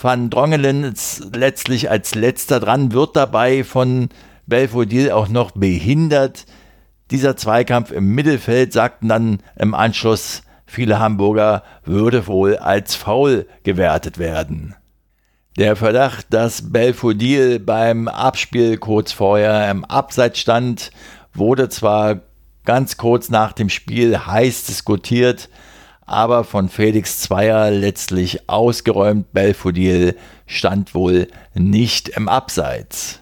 Van 0.00 0.30
Drongelen 0.30 0.84
ist 0.84 1.34
letztlich 1.34 1.90
als 1.90 2.14
letzter 2.14 2.60
dran, 2.60 2.92
wird 2.92 3.16
dabei 3.16 3.64
von 3.64 4.08
Belfodil 4.46 5.10
auch 5.10 5.28
noch 5.28 5.50
behindert. 5.50 6.46
Dieser 7.10 7.36
Zweikampf 7.36 7.90
im 7.90 8.14
Mittelfeld 8.14 8.72
sagten 8.72 9.08
dann 9.08 9.40
im 9.58 9.74
Anschluss 9.74 10.44
viele 10.64 11.00
Hamburger, 11.00 11.64
würde 11.84 12.28
wohl 12.28 12.56
als 12.56 12.94
faul 12.94 13.46
gewertet 13.64 14.18
werden. 14.18 14.76
Der 15.58 15.76
Verdacht, 15.76 16.26
dass 16.30 16.72
Belfodil 16.72 17.58
beim 17.58 18.08
Abspiel 18.08 18.78
kurz 18.78 19.12
vorher 19.12 19.70
im 19.70 19.84
Abseits 19.84 20.38
stand, 20.38 20.90
wurde 21.34 21.68
zwar 21.68 22.20
ganz 22.64 22.96
kurz 22.96 23.28
nach 23.28 23.52
dem 23.52 23.68
Spiel 23.68 24.18
heiß 24.18 24.64
diskutiert, 24.64 25.50
aber 26.06 26.44
von 26.44 26.70
Felix 26.70 27.20
Zweier 27.20 27.70
letztlich 27.70 28.48
ausgeräumt. 28.48 29.34
Belfodil 29.34 30.16
stand 30.46 30.94
wohl 30.94 31.28
nicht 31.52 32.08
im 32.08 32.30
Abseits. 32.30 33.20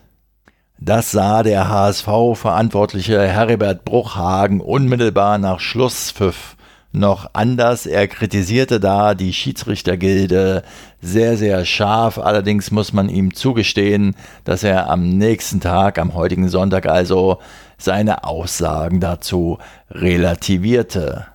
Das 0.79 1.11
sah 1.11 1.43
der 1.43 1.69
HSV-Verantwortliche 1.69 3.21
Heribert 3.21 3.85
Bruchhagen 3.85 4.61
unmittelbar 4.61 5.39
nach 5.39 5.59
Schlusspfiff 5.59 6.57
noch 6.93 7.31
anders. 7.35 7.87
Er 7.87 8.09
kritisierte 8.09 8.81
da 8.81 9.15
die 9.15 9.33
Schiedsrichtergilde 9.33 10.63
sehr, 11.01 11.37
sehr 11.37 11.65
scharf. 11.65 12.19
Allerdings 12.19 12.71
muss 12.71 12.93
man 12.93 13.09
ihm 13.09 13.35
zugestehen, 13.35 14.17
dass 14.45 14.63
er 14.65 14.91
am 14.91 15.09
nächsten 15.09 15.61
Tag, 15.61 15.99
am 15.99 16.15
heutigen 16.15 16.49
Sonntag 16.49 16.87
also, 16.87 17.39
seine 17.79 18.25
Aussagen 18.25 19.01
dazu 19.01 19.59
relativierte. 19.91 21.27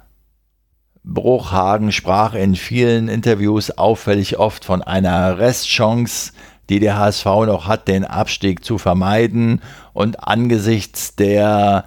Bruchhagen 1.03 1.91
sprach 1.91 2.33
in 2.33 2.55
vielen 2.55 3.07
Interviews 3.07 3.71
auffällig 3.71 4.37
oft 4.39 4.65
von 4.65 4.81
einer 4.81 5.37
Restchance, 5.37 6.33
die 6.69 6.79
der 6.79 6.97
HSV 6.97 7.25
noch 7.25 7.67
hat, 7.67 7.87
den 7.87 8.05
Abstieg 8.05 8.65
zu 8.65 8.77
vermeiden. 8.77 9.61
Und 9.93 10.27
angesichts 10.27 11.15
der 11.15 11.85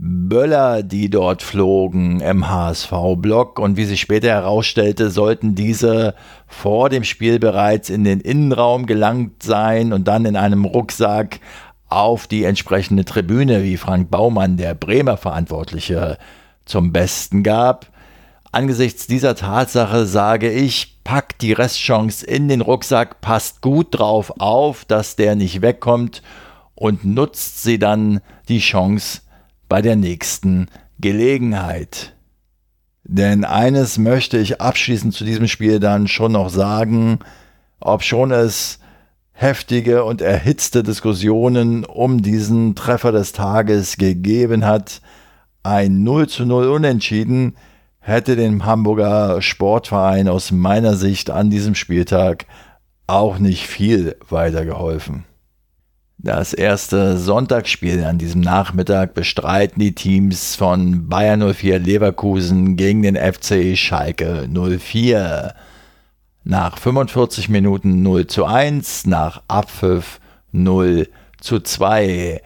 Böller, 0.00 0.84
die 0.84 1.10
dort 1.10 1.42
flogen 1.42 2.20
im 2.20 2.48
HSV-Block 2.48 3.58
und 3.58 3.76
wie 3.76 3.84
sich 3.84 4.00
später 4.00 4.28
herausstellte, 4.28 5.10
sollten 5.10 5.56
diese 5.56 6.14
vor 6.46 6.88
dem 6.88 7.02
Spiel 7.02 7.40
bereits 7.40 7.90
in 7.90 8.04
den 8.04 8.20
Innenraum 8.20 8.86
gelangt 8.86 9.42
sein 9.42 9.92
und 9.92 10.06
dann 10.06 10.24
in 10.24 10.36
einem 10.36 10.64
Rucksack 10.64 11.40
auf 11.88 12.28
die 12.28 12.44
entsprechende 12.44 13.04
Tribüne, 13.04 13.64
wie 13.64 13.76
Frank 13.76 14.08
Baumann, 14.08 14.56
der 14.56 14.74
Bremer 14.74 15.16
Verantwortliche, 15.16 16.18
zum 16.64 16.92
Besten 16.92 17.42
gab. 17.42 17.86
Angesichts 18.52 19.08
dieser 19.08 19.34
Tatsache 19.34 20.06
sage 20.06 20.48
ich, 20.50 20.98
packt 21.02 21.42
die 21.42 21.52
Restchance 21.52 22.24
in 22.24 22.46
den 22.46 22.60
Rucksack, 22.60 23.20
passt 23.20 23.62
gut 23.62 23.98
drauf 23.98 24.32
auf, 24.38 24.84
dass 24.84 25.16
der 25.16 25.34
nicht 25.34 25.60
wegkommt 25.60 26.22
und 26.76 27.04
nutzt 27.04 27.64
sie 27.64 27.80
dann 27.80 28.20
die 28.48 28.60
Chance 28.60 29.22
bei 29.68 29.82
der 29.82 29.96
nächsten 29.96 30.66
Gelegenheit. 30.98 32.14
Denn 33.04 33.44
eines 33.44 33.98
möchte 33.98 34.38
ich 34.38 34.60
abschließend 34.60 35.14
zu 35.14 35.24
diesem 35.24 35.48
Spiel 35.48 35.80
dann 35.80 36.08
schon 36.08 36.32
noch 36.32 36.50
sagen, 36.50 37.20
ob 37.80 38.02
schon 38.02 38.32
es 38.32 38.80
heftige 39.32 40.04
und 40.04 40.20
erhitzte 40.20 40.82
Diskussionen 40.82 41.84
um 41.84 42.22
diesen 42.22 42.74
Treffer 42.74 43.12
des 43.12 43.32
Tages 43.32 43.96
gegeben 43.96 44.66
hat, 44.66 45.00
ein 45.62 46.02
0 46.02 46.28
zu 46.28 46.44
0 46.44 46.68
Unentschieden 46.68 47.56
hätte 48.00 48.36
dem 48.36 48.64
Hamburger 48.64 49.42
Sportverein 49.42 50.28
aus 50.28 50.50
meiner 50.50 50.96
Sicht 50.96 51.30
an 51.30 51.50
diesem 51.50 51.74
Spieltag 51.74 52.46
auch 53.06 53.38
nicht 53.38 53.66
viel 53.66 54.16
weitergeholfen. 54.28 55.24
Das 56.20 56.52
erste 56.52 57.16
Sonntagsspiel 57.16 58.02
an 58.02 58.18
diesem 58.18 58.40
Nachmittag 58.40 59.14
bestreiten 59.14 59.78
die 59.78 59.94
Teams 59.94 60.56
von 60.56 61.08
Bayern 61.08 61.54
04 61.54 61.78
Leverkusen 61.78 62.74
gegen 62.74 63.02
den 63.02 63.14
FC 63.14 63.78
Schalke 63.78 64.48
04. 64.52 65.54
Nach 66.42 66.76
45 66.76 67.48
Minuten 67.50 68.02
0 68.02 68.26
zu 68.26 68.46
1, 68.46 69.06
nach 69.06 69.42
Abpfiff 69.46 70.18
0 70.50 71.08
zu 71.40 71.60
2. 71.60 72.42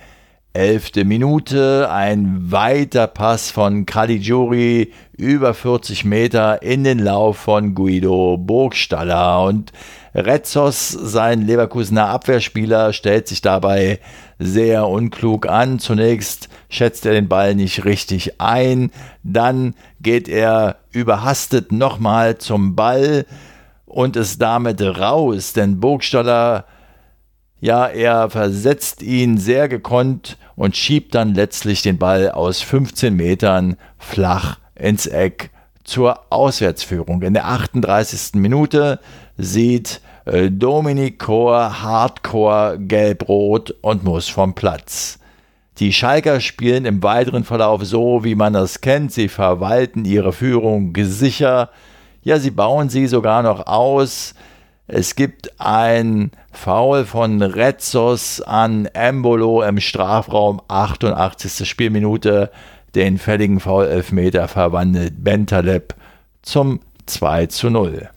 Elfte 0.53 1.07
Minute, 1.07 1.91
ein 1.91 2.53
weiter 2.53 3.07
Pass 3.07 3.51
von 3.51 3.87
Caligiuri 3.87 4.93
über 5.17 5.55
40 5.55 6.05
Meter 6.05 6.61
in 6.61 6.85
den 6.85 6.99
Lauf 6.99 7.39
von 7.39 7.75
Guido 7.75 8.37
Burgstaller 8.37 9.45
und 9.45 9.73
Retzos, 10.15 10.91
sein 10.91 11.43
Leverkusener 11.43 12.09
Abwehrspieler, 12.09 12.93
stellt 12.93 13.29
sich 13.29 13.41
dabei 13.41 13.99
sehr 14.39 14.87
unklug 14.89 15.49
an. 15.49 15.79
Zunächst 15.79 16.49
schätzt 16.69 17.07
er 17.07 17.13
den 17.13 17.29
Ball 17.29 17.55
nicht 17.55 17.85
richtig 17.85 18.41
ein, 18.41 18.91
dann 19.23 19.75
geht 20.01 20.29
er 20.29 20.77
überhastet 20.91 21.73
nochmal 21.73 22.39
zum 22.39 22.77
Ball 22.77 23.27
und 23.87 24.17
ist 24.17 24.41
damit 24.41 24.81
raus, 24.83 25.53
denn 25.53 25.81
Burgstaller 25.81 26.67
ja, 27.63 27.87
er 27.87 28.29
versetzt 28.29 29.03
ihn 29.03 29.39
sehr 29.39 29.69
gekonnt 29.69 30.37
und 30.57 30.77
schiebt 30.77 31.15
dann 31.15 31.33
letztlich 31.33 31.81
den 31.81 31.97
Ball 31.97 32.33
aus 32.33 32.61
15 32.61 33.15
Metern 33.15 33.77
flach 33.99 34.59
ins 34.75 35.07
Eck 35.07 35.51
zur 35.85 36.33
Auswärtsführung. 36.33 37.23
In 37.23 37.35
der 37.35 37.47
38. 37.47 38.35
Minute 38.35 38.99
sieht 39.43 40.01
äh, 40.25 40.51
Dominik 40.51 41.19
Kor 41.19 41.83
Hardcore 41.83 42.79
gelb-rot 42.79 43.75
und 43.81 44.05
muss 44.05 44.29
vom 44.29 44.55
Platz. 44.55 45.19
Die 45.79 45.93
Schalker 45.93 46.41
spielen 46.41 46.85
im 46.85 47.03
weiteren 47.03 47.45
Verlauf 47.45 47.85
so, 47.85 48.25
wie 48.25 48.35
man 48.35 48.53
das 48.53 48.81
kennt. 48.81 49.13
Sie 49.13 49.29
verwalten 49.29 50.05
ihre 50.05 50.33
Führung 50.33 50.95
sicher. 50.97 51.71
Ja, 52.23 52.39
sie 52.39 52.51
bauen 52.51 52.89
sie 52.89 53.07
sogar 53.07 53.43
noch 53.43 53.67
aus. 53.67 54.35
Es 54.87 55.17
gibt 55.17 55.59
ein 55.59 56.31
Foul 56.53 57.05
von 57.05 57.41
Retzos 57.43 58.43
an 58.43 58.87
Embolo 58.87 59.63
im 59.63 59.81
Strafraum, 59.81 60.61
88. 60.69 61.69
Spielminute. 61.69 62.51
Den 62.95 63.17
fälligen 63.17 63.59
Foul-Elfmeter 63.59 64.49
verwandelt 64.49 65.25
Bentaleb 65.25 65.95
zum 66.43 66.81
2 67.07 67.47
zu 67.47 67.71
0. 67.71 68.11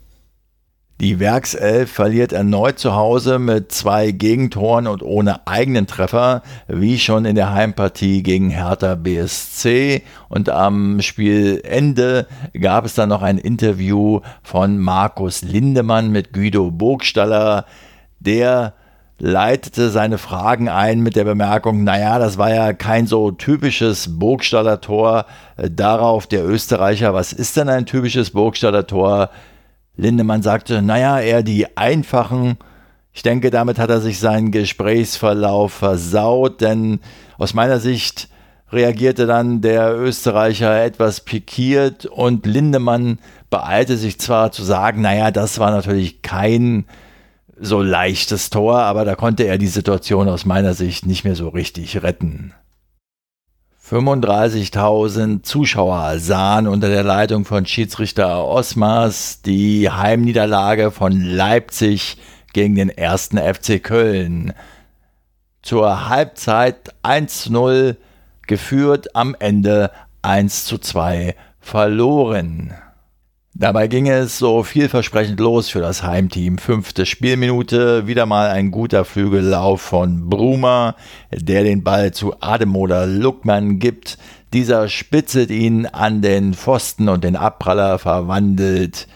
Die 1.02 1.20
Werkself 1.20 1.92
verliert 1.92 2.32
erneut 2.32 2.80
zu 2.80 2.96
Hause 2.96 3.38
mit 3.38 3.70
zwei 3.74 4.12
Gegentoren 4.12 4.88
und 4.88 5.04
ohne 5.04 5.46
eigenen 5.46 5.88
Treffer, 5.88 6.42
wie 6.70 7.00
schon 7.00 7.26
in 7.26 7.36
der 7.36 7.54
Heimpartie 7.54 8.24
gegen 8.24 8.50
Hertha 8.50 8.96
BSC. 8.96 10.04
Und 10.30 10.48
am 10.48 11.02
Spielende 11.02 12.28
gab 12.58 12.86
es 12.86 12.96
dann 12.96 13.10
noch 13.10 13.24
ein 13.24 13.38
Interview 13.38 14.22
von 14.42 14.78
Markus 14.78 15.42
Lindemann 15.42 16.12
mit 16.12 16.32
Guido 16.32 16.72
Burgstaller, 16.72 17.66
der 18.22 18.74
leitete 19.20 19.90
seine 19.90 20.18
Fragen 20.18 20.70
ein 20.70 21.02
mit 21.02 21.18
der 21.18 21.26
Bemerkung, 21.26 21.84
naja, 21.84 22.20
das 22.20 22.38
war 22.38 22.54
ja 22.54 22.72
kein 22.72 23.06
so 23.06 23.32
typisches 23.32 24.18
Burgstaller 24.18 24.80
Tor. 24.80 25.26
Darauf 25.58 26.26
der 26.28 26.46
Österreicher, 26.46 27.14
was 27.14 27.34
ist 27.34 27.58
denn 27.58 27.68
ein 27.68 27.86
typisches 27.86 28.32
Burgstaller 28.32 28.88
Tor? 28.88 29.30
Lindemann 29.98 30.42
sagte, 30.42 30.82
naja, 30.82 31.20
eher 31.20 31.44
die 31.44 31.78
einfachen. 31.78 32.58
Ich 33.14 33.24
denke, 33.24 33.50
damit 33.50 33.80
hat 33.80 33.90
er 33.90 34.02
sich 34.02 34.20
seinen 34.20 34.52
Gesprächsverlauf 34.52 35.74
versaut, 35.74 36.62
denn 36.62 37.00
aus 37.38 37.54
meiner 37.54 37.80
Sicht 37.80 38.30
reagierte 38.72 39.26
dann 39.26 39.62
der 39.62 39.96
Österreicher 39.96 40.84
etwas 40.84 41.22
pikiert 41.22 42.06
und 42.06 42.46
Lindemann 42.46 43.20
beeilte 43.50 43.96
sich 43.96 44.20
zwar 44.20 44.52
zu 44.52 44.64
sagen, 44.64 45.02
naja, 45.02 45.32
das 45.32 45.60
war 45.60 45.72
natürlich 45.72 46.22
kein 46.22 46.86
so 47.58 47.82
leichtes 47.82 48.50
Tor, 48.50 48.80
aber 48.80 49.06
da 49.06 49.16
konnte 49.16 49.44
er 49.44 49.58
die 49.58 49.68
Situation 49.68 50.28
aus 50.28 50.46
meiner 50.46 50.74
Sicht 50.74 51.06
nicht 51.06 51.24
mehr 51.24 51.36
so 51.36 51.48
richtig 51.50 52.04
retten. 52.04 52.54
35.000 53.88 55.44
Zuschauer 55.44 56.18
sahen 56.18 56.66
unter 56.66 56.90
der 56.90 57.04
Leitung 57.04 57.46
von 57.46 57.68
Schiedsrichter 57.68 58.44
Osmars 58.44 59.44
die 59.44 59.92
Heimniederlage 59.92 60.90
von 60.90 61.22
Leipzig 61.22 62.18
gegen 62.52 62.74
den 62.74 62.90
ersten 62.90 63.38
FC 63.38 63.84
Köln. 63.84 64.54
Zur 65.62 66.10
Halbzeit 66.10 66.96
1-0 67.04 67.96
geführt, 68.48 69.16
am 69.16 69.36
Ende 69.38 69.92
1-2 70.24 71.36
verloren. 71.60 72.74
Dabei 73.58 73.88
ging 73.88 74.10
es 74.10 74.38
so 74.38 74.64
vielversprechend 74.64 75.40
los 75.40 75.70
für 75.70 75.80
das 75.80 76.04
Heimteam. 76.04 76.58
Fünfte 76.58 77.06
Spielminute, 77.06 78.06
wieder 78.06 78.26
mal 78.26 78.50
ein 78.50 78.70
guter 78.70 79.06
Flügellauf 79.06 79.82
von 79.82 80.30
Brumer, 80.30 80.98
der 81.32 81.64
den 81.64 81.82
Ball 81.82 82.12
zu 82.12 82.34
Ademoder 82.42 83.08
Luckmann 83.08 83.80
gibt. 83.80 84.18
Dieser 84.52 84.90
spitzelt 84.90 85.52
ihn 85.52 85.86
an 85.86 86.22
den 86.22 86.54
Pfosten 86.54 87.08
und 87.08 87.24
den 87.24 87.38
Abpraller 87.38 87.98
verwandelt. 87.98 89.08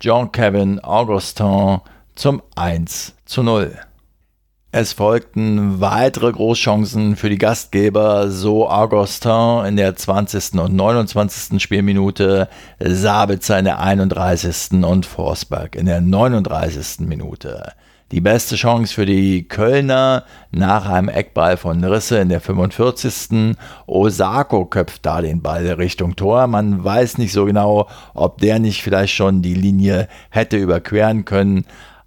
John 0.00 0.32
Kevin 0.32 0.80
Augustin 0.80 1.82
zum 2.14 2.42
1 2.56 3.14
zu 3.26 3.42
0. 3.42 3.78
Es 4.76 4.92
folgten 4.92 5.80
weitere 5.80 6.32
Großchancen 6.32 7.14
für 7.14 7.30
die 7.30 7.38
Gastgeber, 7.38 8.28
so 8.28 8.68
Augustin 8.68 9.64
in 9.66 9.76
der 9.76 9.94
20. 9.94 10.54
und 10.58 10.74
29. 10.74 11.62
Spielminute, 11.62 12.48
Sabitzer 12.80 13.60
in 13.60 13.66
der 13.66 13.78
31. 13.78 14.82
und 14.84 15.06
Forsberg 15.06 15.76
in 15.76 15.86
der 15.86 16.00
39. 16.00 17.06
Minute. 17.06 17.74
Die 18.10 18.20
beste 18.20 18.56
Chance 18.56 18.92
für 18.92 19.06
die 19.06 19.46
Kölner 19.46 20.24
nach 20.50 20.90
einem 20.90 21.08
Eckball 21.08 21.56
von 21.56 21.84
Risse 21.84 22.18
in 22.18 22.28
der 22.28 22.40
45. 22.40 23.56
Osako 23.86 24.66
köpft 24.66 25.06
da 25.06 25.22
den 25.22 25.40
Ball 25.40 25.68
Richtung 25.68 26.16
Tor. 26.16 26.48
Man 26.48 26.82
weiß 26.82 27.18
nicht 27.18 27.32
so 27.32 27.44
genau, 27.44 27.88
ob 28.12 28.38
der 28.38 28.58
nicht 28.58 28.82
vielleicht 28.82 29.14
schon 29.14 29.40
die 29.40 29.54
Linie 29.54 30.08
hätte 30.30 30.56
überqueren 30.56 31.24
können 31.24 31.64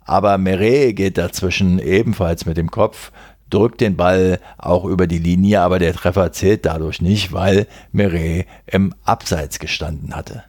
aber 0.08 0.38
Meret 0.38 0.96
geht 0.96 1.17
dazwischen 1.17 1.80
ebenfalls 1.80 2.46
mit 2.46 2.58
dem 2.58 2.72
Kopf, 2.72 3.12
drückt 3.50 3.82
den 3.82 3.96
Ball 3.96 4.39
auch 4.58 4.86
über 4.86 5.08
die 5.08 5.20
Linie, 5.20 5.62
aber 5.62 5.80
der 5.80 5.93
Treffer 5.93 6.32
zählt 6.32 6.65
dadurch 6.65 7.02
nicht, 7.02 7.34
weil 7.34 7.67
Meret 7.91 8.48
im 8.65 8.93
Abseits 9.04 9.60
gestanden 9.60 10.15
hatte. 10.15 10.43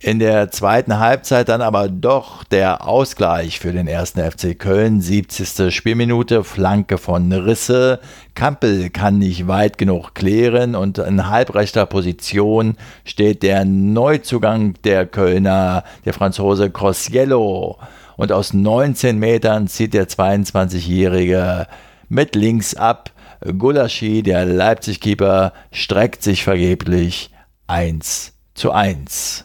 In 0.00 0.20
der 0.20 0.52
zweiten 0.52 1.00
Halbzeit 1.00 1.48
dann 1.48 1.60
aber 1.60 1.88
doch 1.88 2.44
der 2.44 2.86
Ausgleich 2.86 3.58
für 3.58 3.72
den 3.72 3.88
ersten 3.88 4.20
FC 4.20 4.56
Köln, 4.56 5.00
70. 5.00 5.74
Spielminute, 5.74 6.44
Flanke 6.44 6.98
von 6.98 7.32
Risse. 7.32 7.98
Kampel 8.36 8.90
kann 8.90 9.18
nicht 9.18 9.48
weit 9.48 9.76
genug 9.76 10.14
klären 10.14 10.76
und 10.76 10.98
in 10.98 11.28
halbrechter 11.28 11.84
Position 11.84 12.76
steht 13.04 13.42
der 13.42 13.64
Neuzugang 13.64 14.74
der 14.84 15.04
Kölner, 15.04 15.82
der 16.04 16.14
Franzose 16.14 16.70
Crosiello 16.70 17.78
und 18.18 18.32
aus 18.32 18.52
19 18.52 19.16
Metern 19.16 19.68
zieht 19.68 19.94
der 19.94 20.08
22-Jährige 20.08 21.68
mit 22.08 22.34
links 22.34 22.74
ab. 22.74 23.12
Gulaschi, 23.56 24.24
der 24.24 24.44
Leipzig-Keeper, 24.44 25.52
streckt 25.70 26.24
sich 26.24 26.42
vergeblich 26.42 27.30
1 27.68 28.34
zu 28.54 28.72
1. 28.72 29.44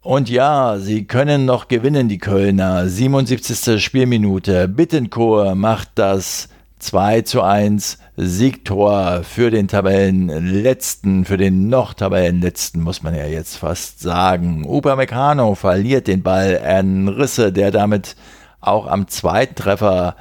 Und 0.00 0.30
ja, 0.30 0.78
sie 0.78 1.04
können 1.04 1.44
noch 1.44 1.68
gewinnen, 1.68 2.08
die 2.08 2.16
Kölner. 2.16 2.88
77. 2.88 3.84
Spielminute. 3.84 4.66
Bittencourt 4.66 5.54
macht 5.54 5.90
das 5.96 6.48
2 6.78 7.22
zu 7.22 7.42
1 7.42 7.98
Siegtor 8.20 9.22
für 9.22 9.52
den 9.52 9.68
Tabellenletzten, 9.68 11.24
für 11.24 11.36
den 11.36 11.68
noch 11.68 11.94
Tabellenletzten, 11.94 12.82
muss 12.82 13.00
man 13.04 13.14
ja 13.14 13.26
jetzt 13.26 13.58
fast 13.58 14.00
sagen. 14.00 14.64
Upamecano 14.66 15.54
verliert 15.54 16.08
den 16.08 16.24
Ball 16.24 16.58
an 16.58 17.06
Risse, 17.06 17.52
der 17.52 17.70
damit 17.70 18.16
auch 18.60 18.88
am 18.88 19.06
zweiten 19.06 19.54
Treffer 19.54 20.16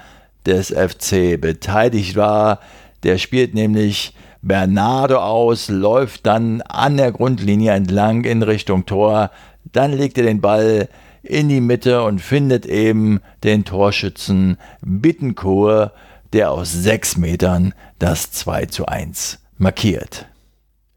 des 0.45 0.67
FC 0.69 1.41
beteiligt 1.41 2.15
war. 2.15 2.59
Der 3.01 3.17
spielt 3.17 3.55
nämlich 3.55 4.13
Bernardo 4.43 5.17
aus, 5.17 5.67
läuft 5.67 6.27
dann 6.27 6.61
an 6.61 6.97
der 6.97 7.11
Grundlinie 7.11 7.71
entlang 7.71 8.25
in 8.25 8.43
Richtung 8.43 8.85
Tor. 8.85 9.31
Dann 9.71 9.91
legt 9.91 10.19
er 10.19 10.23
den 10.25 10.39
Ball 10.39 10.87
in 11.23 11.49
die 11.49 11.61
Mitte 11.61 12.03
und 12.03 12.21
findet 12.21 12.67
eben 12.67 13.21
den 13.43 13.65
Torschützen 13.65 14.57
Bittencourt 14.81 15.93
der 16.33 16.51
aus 16.51 16.71
sechs 16.71 17.17
Metern 17.17 17.73
das 17.99 18.31
2 18.31 18.65
zu 18.67 18.85
1 18.85 19.39
markiert. 19.57 20.27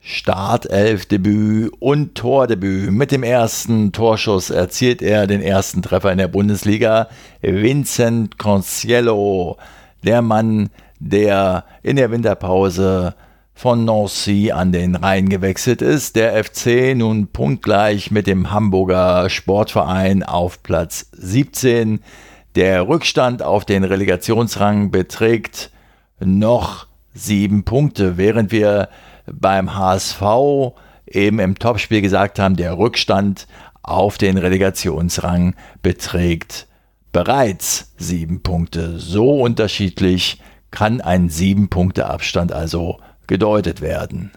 Startelfdebüt 0.00 1.72
und 1.78 2.14
Tordebüt. 2.14 2.90
Mit 2.90 3.12
dem 3.12 3.22
ersten 3.22 3.92
Torschuss 3.92 4.50
erzielt 4.50 5.02
er 5.02 5.26
den 5.26 5.42
ersten 5.42 5.82
Treffer 5.82 6.10
in 6.10 6.18
der 6.18 6.28
Bundesliga. 6.28 7.08
Vincent 7.42 8.38
Conciello, 8.38 9.58
der 10.02 10.22
Mann, 10.22 10.70
der 10.98 11.64
in 11.82 11.96
der 11.96 12.10
Winterpause 12.10 13.14
von 13.52 13.84
Nancy 13.84 14.52
an 14.52 14.72
den 14.72 14.96
Rhein 14.96 15.28
gewechselt 15.28 15.82
ist. 15.82 16.16
Der 16.16 16.42
FC 16.42 16.96
nun 16.96 17.26
punktgleich 17.26 18.10
mit 18.10 18.26
dem 18.26 18.50
Hamburger 18.50 19.28
Sportverein 19.28 20.22
auf 20.22 20.62
Platz 20.62 21.10
17. 21.12 22.00
Der 22.56 22.88
Rückstand 22.88 23.42
auf 23.42 23.64
den 23.64 23.84
Relegationsrang 23.84 24.90
beträgt 24.90 25.70
noch 26.18 26.86
sieben 27.14 27.64
Punkte, 27.64 28.16
während 28.16 28.50
wir 28.50 28.88
beim 29.26 29.76
HSV 29.76 30.22
eben 31.06 31.38
im 31.38 31.58
Topspiel 31.58 32.02
gesagt 32.02 32.38
haben, 32.38 32.56
der 32.56 32.76
Rückstand 32.76 33.46
auf 33.82 34.18
den 34.18 34.36
Relegationsrang 34.36 35.54
beträgt 35.82 36.66
bereits 37.12 37.92
sieben 37.96 38.42
Punkte. 38.42 38.98
So 38.98 39.40
unterschiedlich 39.40 40.40
kann 40.70 41.00
ein 41.00 41.28
sieben 41.28 41.68
Punkte 41.68 42.08
Abstand 42.08 42.52
also 42.52 42.98
gedeutet 43.26 43.80
werden. 43.80 44.32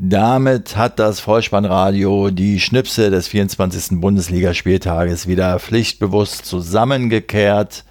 Damit 0.00 0.76
hat 0.76 1.00
das 1.00 1.18
Vollspannradio 1.18 2.30
die 2.30 2.60
Schnipsel 2.60 3.10
des 3.10 3.26
24. 3.26 4.00
Bundesligaspieltages 4.00 5.26
wieder 5.26 5.58
pflichtbewusst 5.58 6.46
zusammengekehrt. 6.46 7.84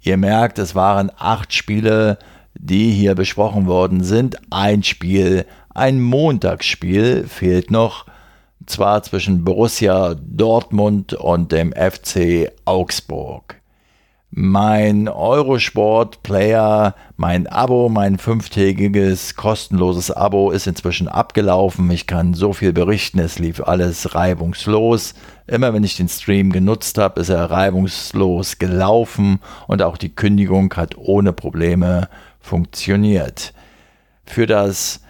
Ihr 0.00 0.16
merkt, 0.16 0.58
es 0.58 0.74
waren 0.74 1.12
acht 1.18 1.52
Spiele, 1.52 2.16
die 2.54 2.90
hier 2.92 3.14
besprochen 3.14 3.66
worden 3.66 4.02
sind. 4.02 4.38
Ein 4.48 4.82
Spiel 4.82 5.44
Ein 5.74 6.00
Montagsspiel 6.00 7.26
fehlt 7.28 7.70
noch, 7.70 8.06
zwar 8.64 9.02
zwischen 9.02 9.44
Borussia 9.44 10.14
Dortmund 10.14 11.12
und 11.12 11.52
dem 11.52 11.74
FC 11.74 12.50
Augsburg. 12.64 13.61
Mein 14.34 15.08
Eurosport-Player, 15.08 16.94
mein 17.18 17.46
Abo, 17.48 17.90
mein 17.90 18.16
fünftägiges 18.16 19.36
kostenloses 19.36 20.10
Abo 20.10 20.50
ist 20.50 20.66
inzwischen 20.66 21.06
abgelaufen. 21.06 21.90
Ich 21.90 22.06
kann 22.06 22.32
so 22.32 22.54
viel 22.54 22.72
berichten, 22.72 23.18
es 23.18 23.38
lief 23.38 23.60
alles 23.60 24.14
reibungslos. 24.14 25.12
Immer 25.46 25.74
wenn 25.74 25.84
ich 25.84 25.98
den 25.98 26.08
Stream 26.08 26.50
genutzt 26.50 26.96
habe, 26.96 27.20
ist 27.20 27.28
er 27.28 27.50
reibungslos 27.50 28.58
gelaufen 28.58 29.38
und 29.66 29.82
auch 29.82 29.98
die 29.98 30.14
Kündigung 30.14 30.72
hat 30.72 30.96
ohne 30.96 31.34
Probleme 31.34 32.08
funktioniert. 32.40 33.52
Für 34.24 34.46
das 34.46 35.02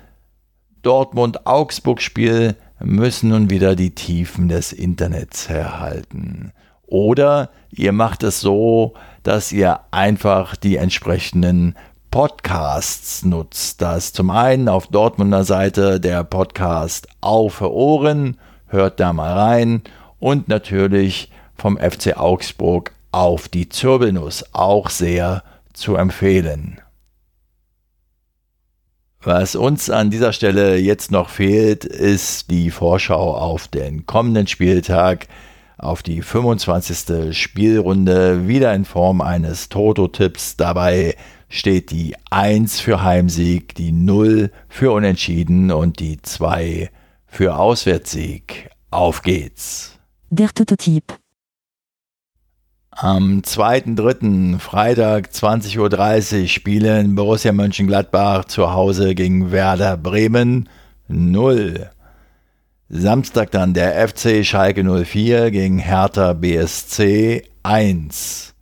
Dortmund-Augsburg-Spiel 0.82 2.56
müssen 2.80 3.28
nun 3.28 3.50
wieder 3.50 3.76
die 3.76 3.94
Tiefen 3.94 4.48
des 4.48 4.72
Internets 4.72 5.48
herhalten. 5.48 6.52
Oder 6.92 7.48
ihr 7.70 7.92
macht 7.92 8.22
es 8.22 8.42
so, 8.42 8.92
dass 9.22 9.50
ihr 9.50 9.81
einfach 9.92 10.57
die 10.57 10.76
entsprechenden 10.76 11.74
Podcasts 12.11 13.24
nutzt. 13.24 13.81
Das 13.81 14.12
zum 14.12 14.28
einen 14.28 14.68
auf 14.68 14.88
Dortmunder 14.88 15.44
Seite 15.44 16.00
der 16.00 16.22
Podcast 16.22 17.09
Auf 17.22 17.62
Ohren, 17.62 18.37
hört 18.66 19.00
da 19.00 19.14
mal 19.14 19.33
rein 19.33 19.81
und 20.18 20.48
natürlich 20.48 21.31
vom 21.57 21.78
FC 21.78 22.18
Augsburg 22.18 22.92
auf 23.11 23.48
die 23.48 23.70
Zirbelnuss, 23.70 24.44
auch 24.52 24.90
sehr 24.90 25.44
zu 25.72 25.96
empfehlen. 25.96 26.78
Was 29.22 29.57
uns 29.57 29.88
an 29.88 30.11
dieser 30.11 30.35
Stelle 30.35 30.76
jetzt 30.76 31.11
noch 31.11 31.31
fehlt, 31.31 31.87
ist 31.87 32.50
die 32.50 32.70
Vorschau 32.70 33.35
auf 33.35 33.66
den 33.66 34.05
kommenden 34.05 34.46
Spieltag 34.46 35.26
auf 35.83 36.03
die 36.03 36.23
25. 36.23 37.37
Spielrunde 37.37 38.47
wieder 38.47 38.75
in 38.75 38.85
Form 38.85 39.21
eines 39.21 39.68
Toto-Tipps. 39.68 40.57
Dabei 40.57 41.16
steht 41.49 41.90
die 41.90 42.14
1 42.31 42.81
für 42.81 43.03
Heimsieg, 43.03 43.75
die 43.75 43.92
0 43.92 44.51
für 44.68 44.92
Unentschieden 44.92 45.71
und 45.71 46.01
die 46.01 46.21
2 46.23 46.90
für 47.27 47.57
Auswärtssieg. 47.57 48.71
Auf 48.90 49.23
geht's. 49.23 49.99
Der 50.31 50.49
Toto-Tipp. 50.49 51.18
Am 52.90 53.40
2.3. 53.40 54.59
Freitag 54.59 55.31
20.30 55.33 56.42
Uhr 56.42 56.49
spielen 56.49 57.14
Borussia 57.14 57.53
Mönchengladbach 57.53 58.45
zu 58.45 58.73
Hause 58.73 59.14
gegen 59.14 59.51
Werder 59.51 59.97
Bremen 59.97 60.68
0. 61.09 61.90
Samstag 62.94 63.50
dann 63.52 63.72
der 63.72 64.07
FC 64.07 64.44
Schalke 64.44 64.85
04 64.85 65.50
gegen 65.50 65.78
Hertha 65.78 66.35
BSC 66.35 67.42
1. 67.62 68.52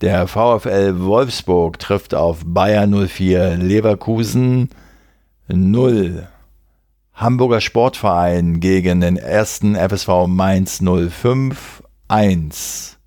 Der 0.00 0.28
VfL 0.28 1.00
Wolfsburg 1.00 1.80
trifft 1.80 2.14
auf 2.14 2.42
Bayer 2.46 2.86
04 2.86 3.56
Leverkusen 3.56 4.70
0. 5.48 6.28
Hamburger 7.12 7.60
Sportverein 7.60 8.60
gegen 8.60 9.00
den 9.00 9.16
ersten 9.16 9.74
FSV 9.74 10.28
Mainz 10.28 10.80
05 10.80 11.82
1. 12.06 12.98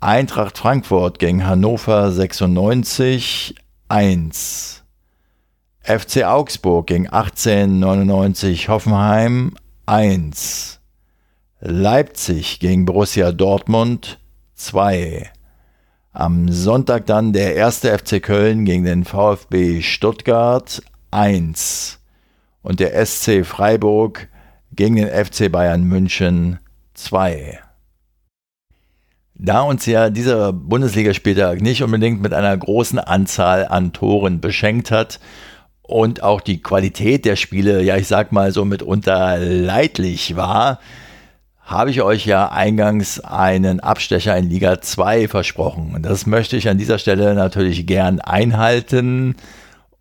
Eintracht 0.00 0.58
Frankfurt 0.58 1.20
gegen 1.20 1.46
Hannover 1.46 2.10
96 2.10 3.54
1. 3.88 4.79
FC 5.82 6.24
Augsburg 6.24 6.88
gegen 6.88 7.08
1899 7.08 8.68
Hoffenheim 8.68 9.54
1. 9.86 10.78
Leipzig 11.60 12.60
gegen 12.60 12.84
Borussia 12.84 13.32
Dortmund 13.32 14.18
2. 14.56 15.30
Am 16.12 16.52
Sonntag 16.52 17.06
dann 17.06 17.32
der 17.32 17.54
erste 17.54 17.96
FC 17.96 18.22
Köln 18.22 18.66
gegen 18.66 18.84
den 18.84 19.04
VfB 19.04 19.80
Stuttgart 19.80 20.82
1. 21.10 21.98
Und 22.62 22.78
der 22.78 23.04
SC 23.04 23.46
Freiburg 23.46 24.28
gegen 24.72 24.96
den 24.96 25.08
FC 25.08 25.50
Bayern 25.50 25.84
München 25.84 26.58
2. 26.92 27.58
Da 29.34 29.62
uns 29.62 29.86
ja 29.86 30.10
dieser 30.10 30.52
Bundesligaspieltag 30.52 31.62
nicht 31.62 31.82
unbedingt 31.82 32.20
mit 32.20 32.34
einer 32.34 32.54
großen 32.54 32.98
Anzahl 32.98 33.66
an 33.66 33.94
Toren 33.94 34.42
beschenkt 34.42 34.90
hat 34.90 35.18
und 35.90 36.22
auch 36.22 36.40
die 36.40 36.62
Qualität 36.62 37.24
der 37.24 37.34
Spiele, 37.34 37.82
ja, 37.82 37.96
ich 37.96 38.06
sag 38.06 38.30
mal 38.30 38.52
so 38.52 38.64
mitunter 38.64 39.38
leidlich 39.38 40.36
war, 40.36 40.78
habe 41.62 41.90
ich 41.90 42.00
euch 42.02 42.26
ja 42.26 42.48
eingangs 42.48 43.18
einen 43.18 43.80
Abstecher 43.80 44.36
in 44.36 44.48
Liga 44.48 44.80
2 44.80 45.26
versprochen. 45.26 45.92
Und 45.96 46.04
das 46.04 46.26
möchte 46.26 46.56
ich 46.56 46.68
an 46.68 46.78
dieser 46.78 46.98
Stelle 46.98 47.34
natürlich 47.34 47.88
gern 47.88 48.20
einhalten. 48.20 49.34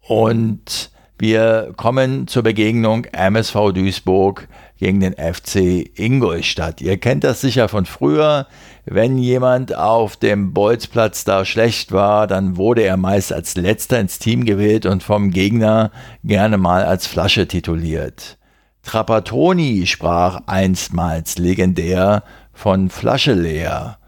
Und 0.01 0.91
wir 1.17 1.73
kommen 1.75 2.27
zur 2.27 2.43
Begegnung 2.43 3.05
MSV 3.05 3.71
Duisburg 3.73 4.47
gegen 4.79 5.01
den 5.01 5.13
FC 5.13 5.91
Ingolstadt. 5.93 6.81
Ihr 6.81 6.97
kennt 6.97 7.23
das 7.23 7.41
sicher 7.41 7.67
von 7.67 7.85
früher. 7.85 8.47
Wenn 8.85 9.17
jemand 9.17 9.75
auf 9.75 10.15
dem 10.15 10.53
Bolzplatz 10.53 11.25
da 11.25 11.45
schlecht 11.45 11.91
war, 11.91 12.25
dann 12.25 12.57
wurde 12.57 12.83
er 12.83 12.97
meist 12.97 13.33
als 13.33 13.55
letzter 13.55 13.99
ins 13.99 14.19
Team 14.19 14.45
gewählt 14.45 14.85
und 14.85 15.03
vom 15.03 15.31
Gegner 15.31 15.91
gerne 16.23 16.57
mal 16.57 16.85
als 16.85 17.05
Flasche 17.05 17.47
tituliert. 17.47 18.37
Trapattoni 18.83 19.85
sprach 19.85 20.41
einstmals 20.47 21.37
legendär 21.37 22.23
von 22.53 22.89
Flasche 22.89 23.33
leer. 23.33 23.99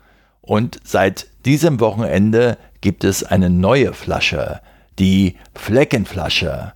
Und 0.42 0.80
seit 0.84 1.28
diesem 1.46 1.80
Wochenende 1.80 2.58
gibt 2.80 3.04
es 3.04 3.24
eine 3.24 3.50
neue 3.50 3.94
Flasche, 3.94 4.62
die 4.98 5.38
Fleckenflasche. 5.54 6.74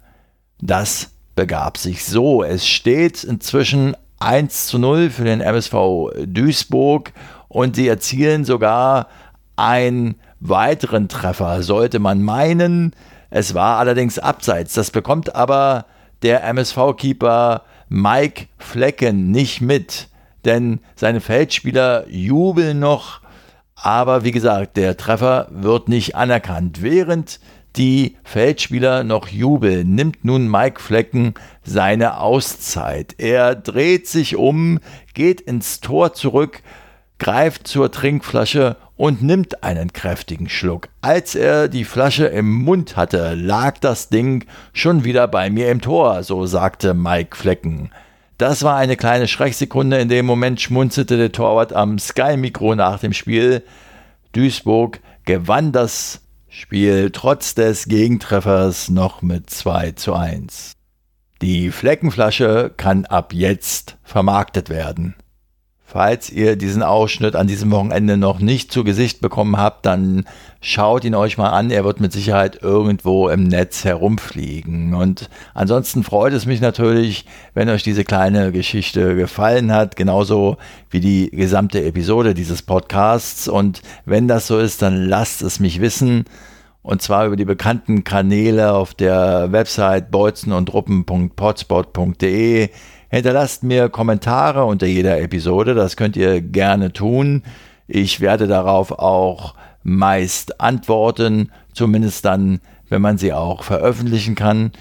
Das 0.61 1.14
begab 1.35 1.77
sich 1.77 2.05
so. 2.05 2.43
Es 2.43 2.67
steht 2.67 3.23
inzwischen 3.23 3.95
1 4.19 4.67
zu 4.67 4.79
0 4.79 5.09
für 5.09 5.23
den 5.23 5.41
MSV 5.41 5.73
Duisburg 6.25 7.11
und 7.47 7.75
sie 7.75 7.87
erzielen 7.87 8.45
sogar 8.45 9.07
einen 9.55 10.15
weiteren 10.39 11.07
Treffer, 11.09 11.63
sollte 11.63 11.99
man 11.99 12.21
meinen. 12.21 12.93
Es 13.29 13.53
war 13.53 13.79
allerdings 13.79 14.19
abseits. 14.19 14.73
Das 14.73 14.91
bekommt 14.91 15.35
aber 15.35 15.85
der 16.21 16.43
MSV-Keeper 16.43 17.63
Mike 17.89 18.47
Flecken 18.57 19.31
nicht 19.31 19.61
mit, 19.61 20.07
denn 20.43 20.79
seine 20.95 21.21
Feldspieler 21.21 22.07
jubeln 22.09 22.79
noch, 22.79 23.21
aber 23.75 24.23
wie 24.23 24.31
gesagt, 24.31 24.77
der 24.77 24.97
Treffer 24.97 25.47
wird 25.51 25.89
nicht 25.89 26.15
anerkannt. 26.15 26.81
Während 26.81 27.39
die 27.77 28.17
Feldspieler 28.23 29.03
noch 29.03 29.27
jubeln, 29.27 29.95
nimmt 29.95 30.23
nun 30.23 30.49
Mike 30.49 30.81
Flecken 30.81 31.33
seine 31.63 32.19
Auszeit. 32.19 33.15
Er 33.17 33.55
dreht 33.55 34.07
sich 34.07 34.35
um, 34.35 34.79
geht 35.13 35.41
ins 35.41 35.81
Tor 35.81 36.13
zurück, 36.13 36.61
greift 37.19 37.67
zur 37.67 37.91
Trinkflasche 37.91 38.77
und 38.97 39.21
nimmt 39.21 39.63
einen 39.63 39.93
kräftigen 39.93 40.49
Schluck. 40.49 40.89
Als 41.01 41.35
er 41.35 41.67
die 41.67 41.83
Flasche 41.83 42.27
im 42.27 42.51
Mund 42.51 42.95
hatte, 42.95 43.33
lag 43.35 43.77
das 43.79 44.09
Ding 44.09 44.45
schon 44.73 45.03
wieder 45.03 45.27
bei 45.27 45.49
mir 45.49 45.69
im 45.69 45.81
Tor, 45.81 46.23
so 46.23 46.45
sagte 46.45 46.93
Mike 46.93 47.35
Flecken. 47.35 47.91
Das 48.37 48.63
war 48.63 48.75
eine 48.75 48.97
kleine 48.97 49.27
Schrecksekunde. 49.27 49.97
In 49.97 50.09
dem 50.09 50.25
Moment 50.25 50.59
schmunzelte 50.59 51.15
der 51.15 51.31
Torwart 51.31 51.71
am 51.71 51.99
Sky-Mikro 51.99 52.75
nach 52.75 52.99
dem 52.99 53.13
Spiel. 53.13 53.63
Duisburg 54.33 54.99
gewann 55.23 55.71
das 55.71 56.21
Spiel 56.57 57.11
trotz 57.11 57.53
des 57.53 57.89
Gegentreffers 57.89 58.89
noch 58.89 59.21
mit 59.21 59.49
2 59.49 59.91
zu 59.91 60.13
1. 60.13 60.71
Die 61.41 61.69
Fleckenflasche 61.69 62.73
kann 62.77 63.03
ab 63.03 63.33
jetzt 63.33 63.97
vermarktet 64.03 64.69
werden. 64.69 65.15
Falls 65.87 66.31
ihr 66.31 66.55
diesen 66.55 66.81
Ausschnitt 66.81 67.35
an 67.35 67.45
diesem 67.45 67.69
Wochenende 67.69 68.17
noch 68.17 68.39
nicht 68.39 68.71
zu 68.71 68.83
Gesicht 68.83 69.21
bekommen 69.21 69.57
habt, 69.57 69.85
dann 69.85 70.25
schaut 70.59 71.05
ihn 71.05 71.13
euch 71.13 71.37
mal 71.37 71.51
an. 71.51 71.69
Er 71.69 71.85
wird 71.85 71.99
mit 71.99 72.11
Sicherheit 72.11 72.63
irgendwo 72.63 73.29
im 73.29 73.43
Netz 73.43 73.85
herumfliegen. 73.85 74.95
Und 74.95 75.29
ansonsten 75.53 76.03
freut 76.03 76.33
es 76.33 76.47
mich 76.47 76.59
natürlich, 76.59 77.27
wenn 77.53 77.69
euch 77.69 77.83
diese 77.83 78.03
kleine 78.03 78.51
Geschichte 78.51 79.15
gefallen 79.15 79.71
hat, 79.71 79.95
genauso 79.95 80.57
wie 80.89 81.01
die 81.01 81.29
gesamte 81.29 81.83
Episode 81.83 82.33
dieses 82.33 82.63
Podcasts. 82.63 83.47
Und 83.47 83.83
wenn 84.05 84.27
das 84.27 84.47
so 84.47 84.57
ist, 84.57 84.81
dann 84.81 85.05
lasst 85.05 85.43
es 85.43 85.59
mich 85.59 85.81
wissen. 85.81 86.25
Und 86.81 87.03
zwar 87.03 87.27
über 87.27 87.35
die 87.35 87.45
bekannten 87.45 88.03
Kanäle 88.03 88.73
auf 88.73 88.95
der 88.95 89.51
Website 89.51 90.09
bolzenundruppen.potspot.de 90.09 92.71
Hinterlasst 93.15 93.63
mir 93.63 93.87
Kommentare 93.87 94.65
unter 94.65 94.87
jeder 94.87 95.21
Episode, 95.21 95.73
das 95.73 95.95
könnt 95.95 96.17
ihr 96.17 96.41
gerne 96.41 96.91
tun. 96.91 97.43
Ich 97.87 98.19
werde 98.19 98.45
darauf 98.45 98.91
auch 98.91 99.55
meist 99.83 100.59
antworten, 100.59 101.49
zumindest 101.71 102.25
dann, 102.25 102.59
wenn 102.89 103.01
man 103.01 103.17
sie 103.17 103.31
auch 103.31 103.63
veröffentlichen 103.63 104.35
kann. 104.35 104.73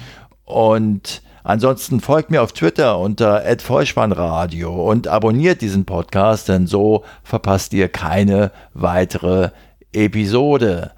Und 0.44 1.22
ansonsten 1.44 2.00
folgt 2.00 2.32
mir 2.32 2.42
auf 2.42 2.50
Twitter 2.50 2.98
unter 2.98 3.44
@vollspannradio 3.56 4.90
und 4.90 5.06
abonniert 5.06 5.60
diesen 5.60 5.84
Podcast, 5.84 6.48
denn 6.48 6.66
so 6.66 7.04
verpasst 7.22 7.72
ihr 7.72 7.88
keine 7.88 8.50
weitere 8.72 9.50
Episode. 9.92 10.90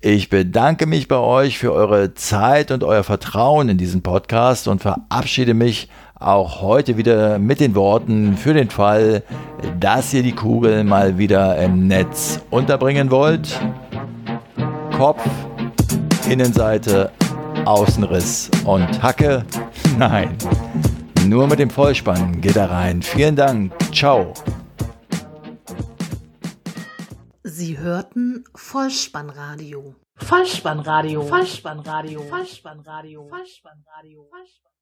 Ich 0.00 0.30
bedanke 0.30 0.86
mich 0.86 1.08
bei 1.08 1.16
euch 1.16 1.58
für 1.58 1.74
eure 1.74 2.14
Zeit 2.14 2.70
und 2.70 2.84
euer 2.84 3.04
Vertrauen 3.04 3.68
in 3.68 3.76
diesen 3.76 4.02
Podcast 4.02 4.66
und 4.66 4.80
verabschiede 4.80 5.52
mich 5.52 5.90
auch 6.26 6.62
heute 6.62 6.96
wieder 6.96 7.38
mit 7.38 7.60
den 7.60 7.74
Worten 7.74 8.36
für 8.36 8.54
den 8.54 8.70
Fall, 8.70 9.22
dass 9.78 10.12
ihr 10.14 10.22
die 10.22 10.32
Kugel 10.32 10.84
mal 10.84 11.18
wieder 11.18 11.56
im 11.58 11.86
Netz 11.86 12.40
unterbringen 12.50 13.10
wollt. 13.10 13.60
Kopf, 14.96 15.24
Innenseite, 16.28 17.10
Außenriss 17.64 18.50
und 18.64 19.02
Hacke. 19.02 19.44
Nein, 19.98 20.36
nur 21.26 21.46
mit 21.46 21.58
dem 21.58 21.70
Vollspann 21.70 22.40
geht 22.40 22.56
er 22.56 22.70
rein. 22.70 23.02
Vielen 23.02 23.36
Dank. 23.36 23.72
Ciao. 23.92 24.32
Sie 27.42 27.78
hörten 27.78 28.44
Vollspannradio. 28.54 29.94
Vollspannradio. 30.16 31.22
Vollspannradio. 31.22 32.22
Vollspannradio. 32.22 33.28
Vollspannradio. 33.28 34.28
Vollspannradio. 34.30 34.73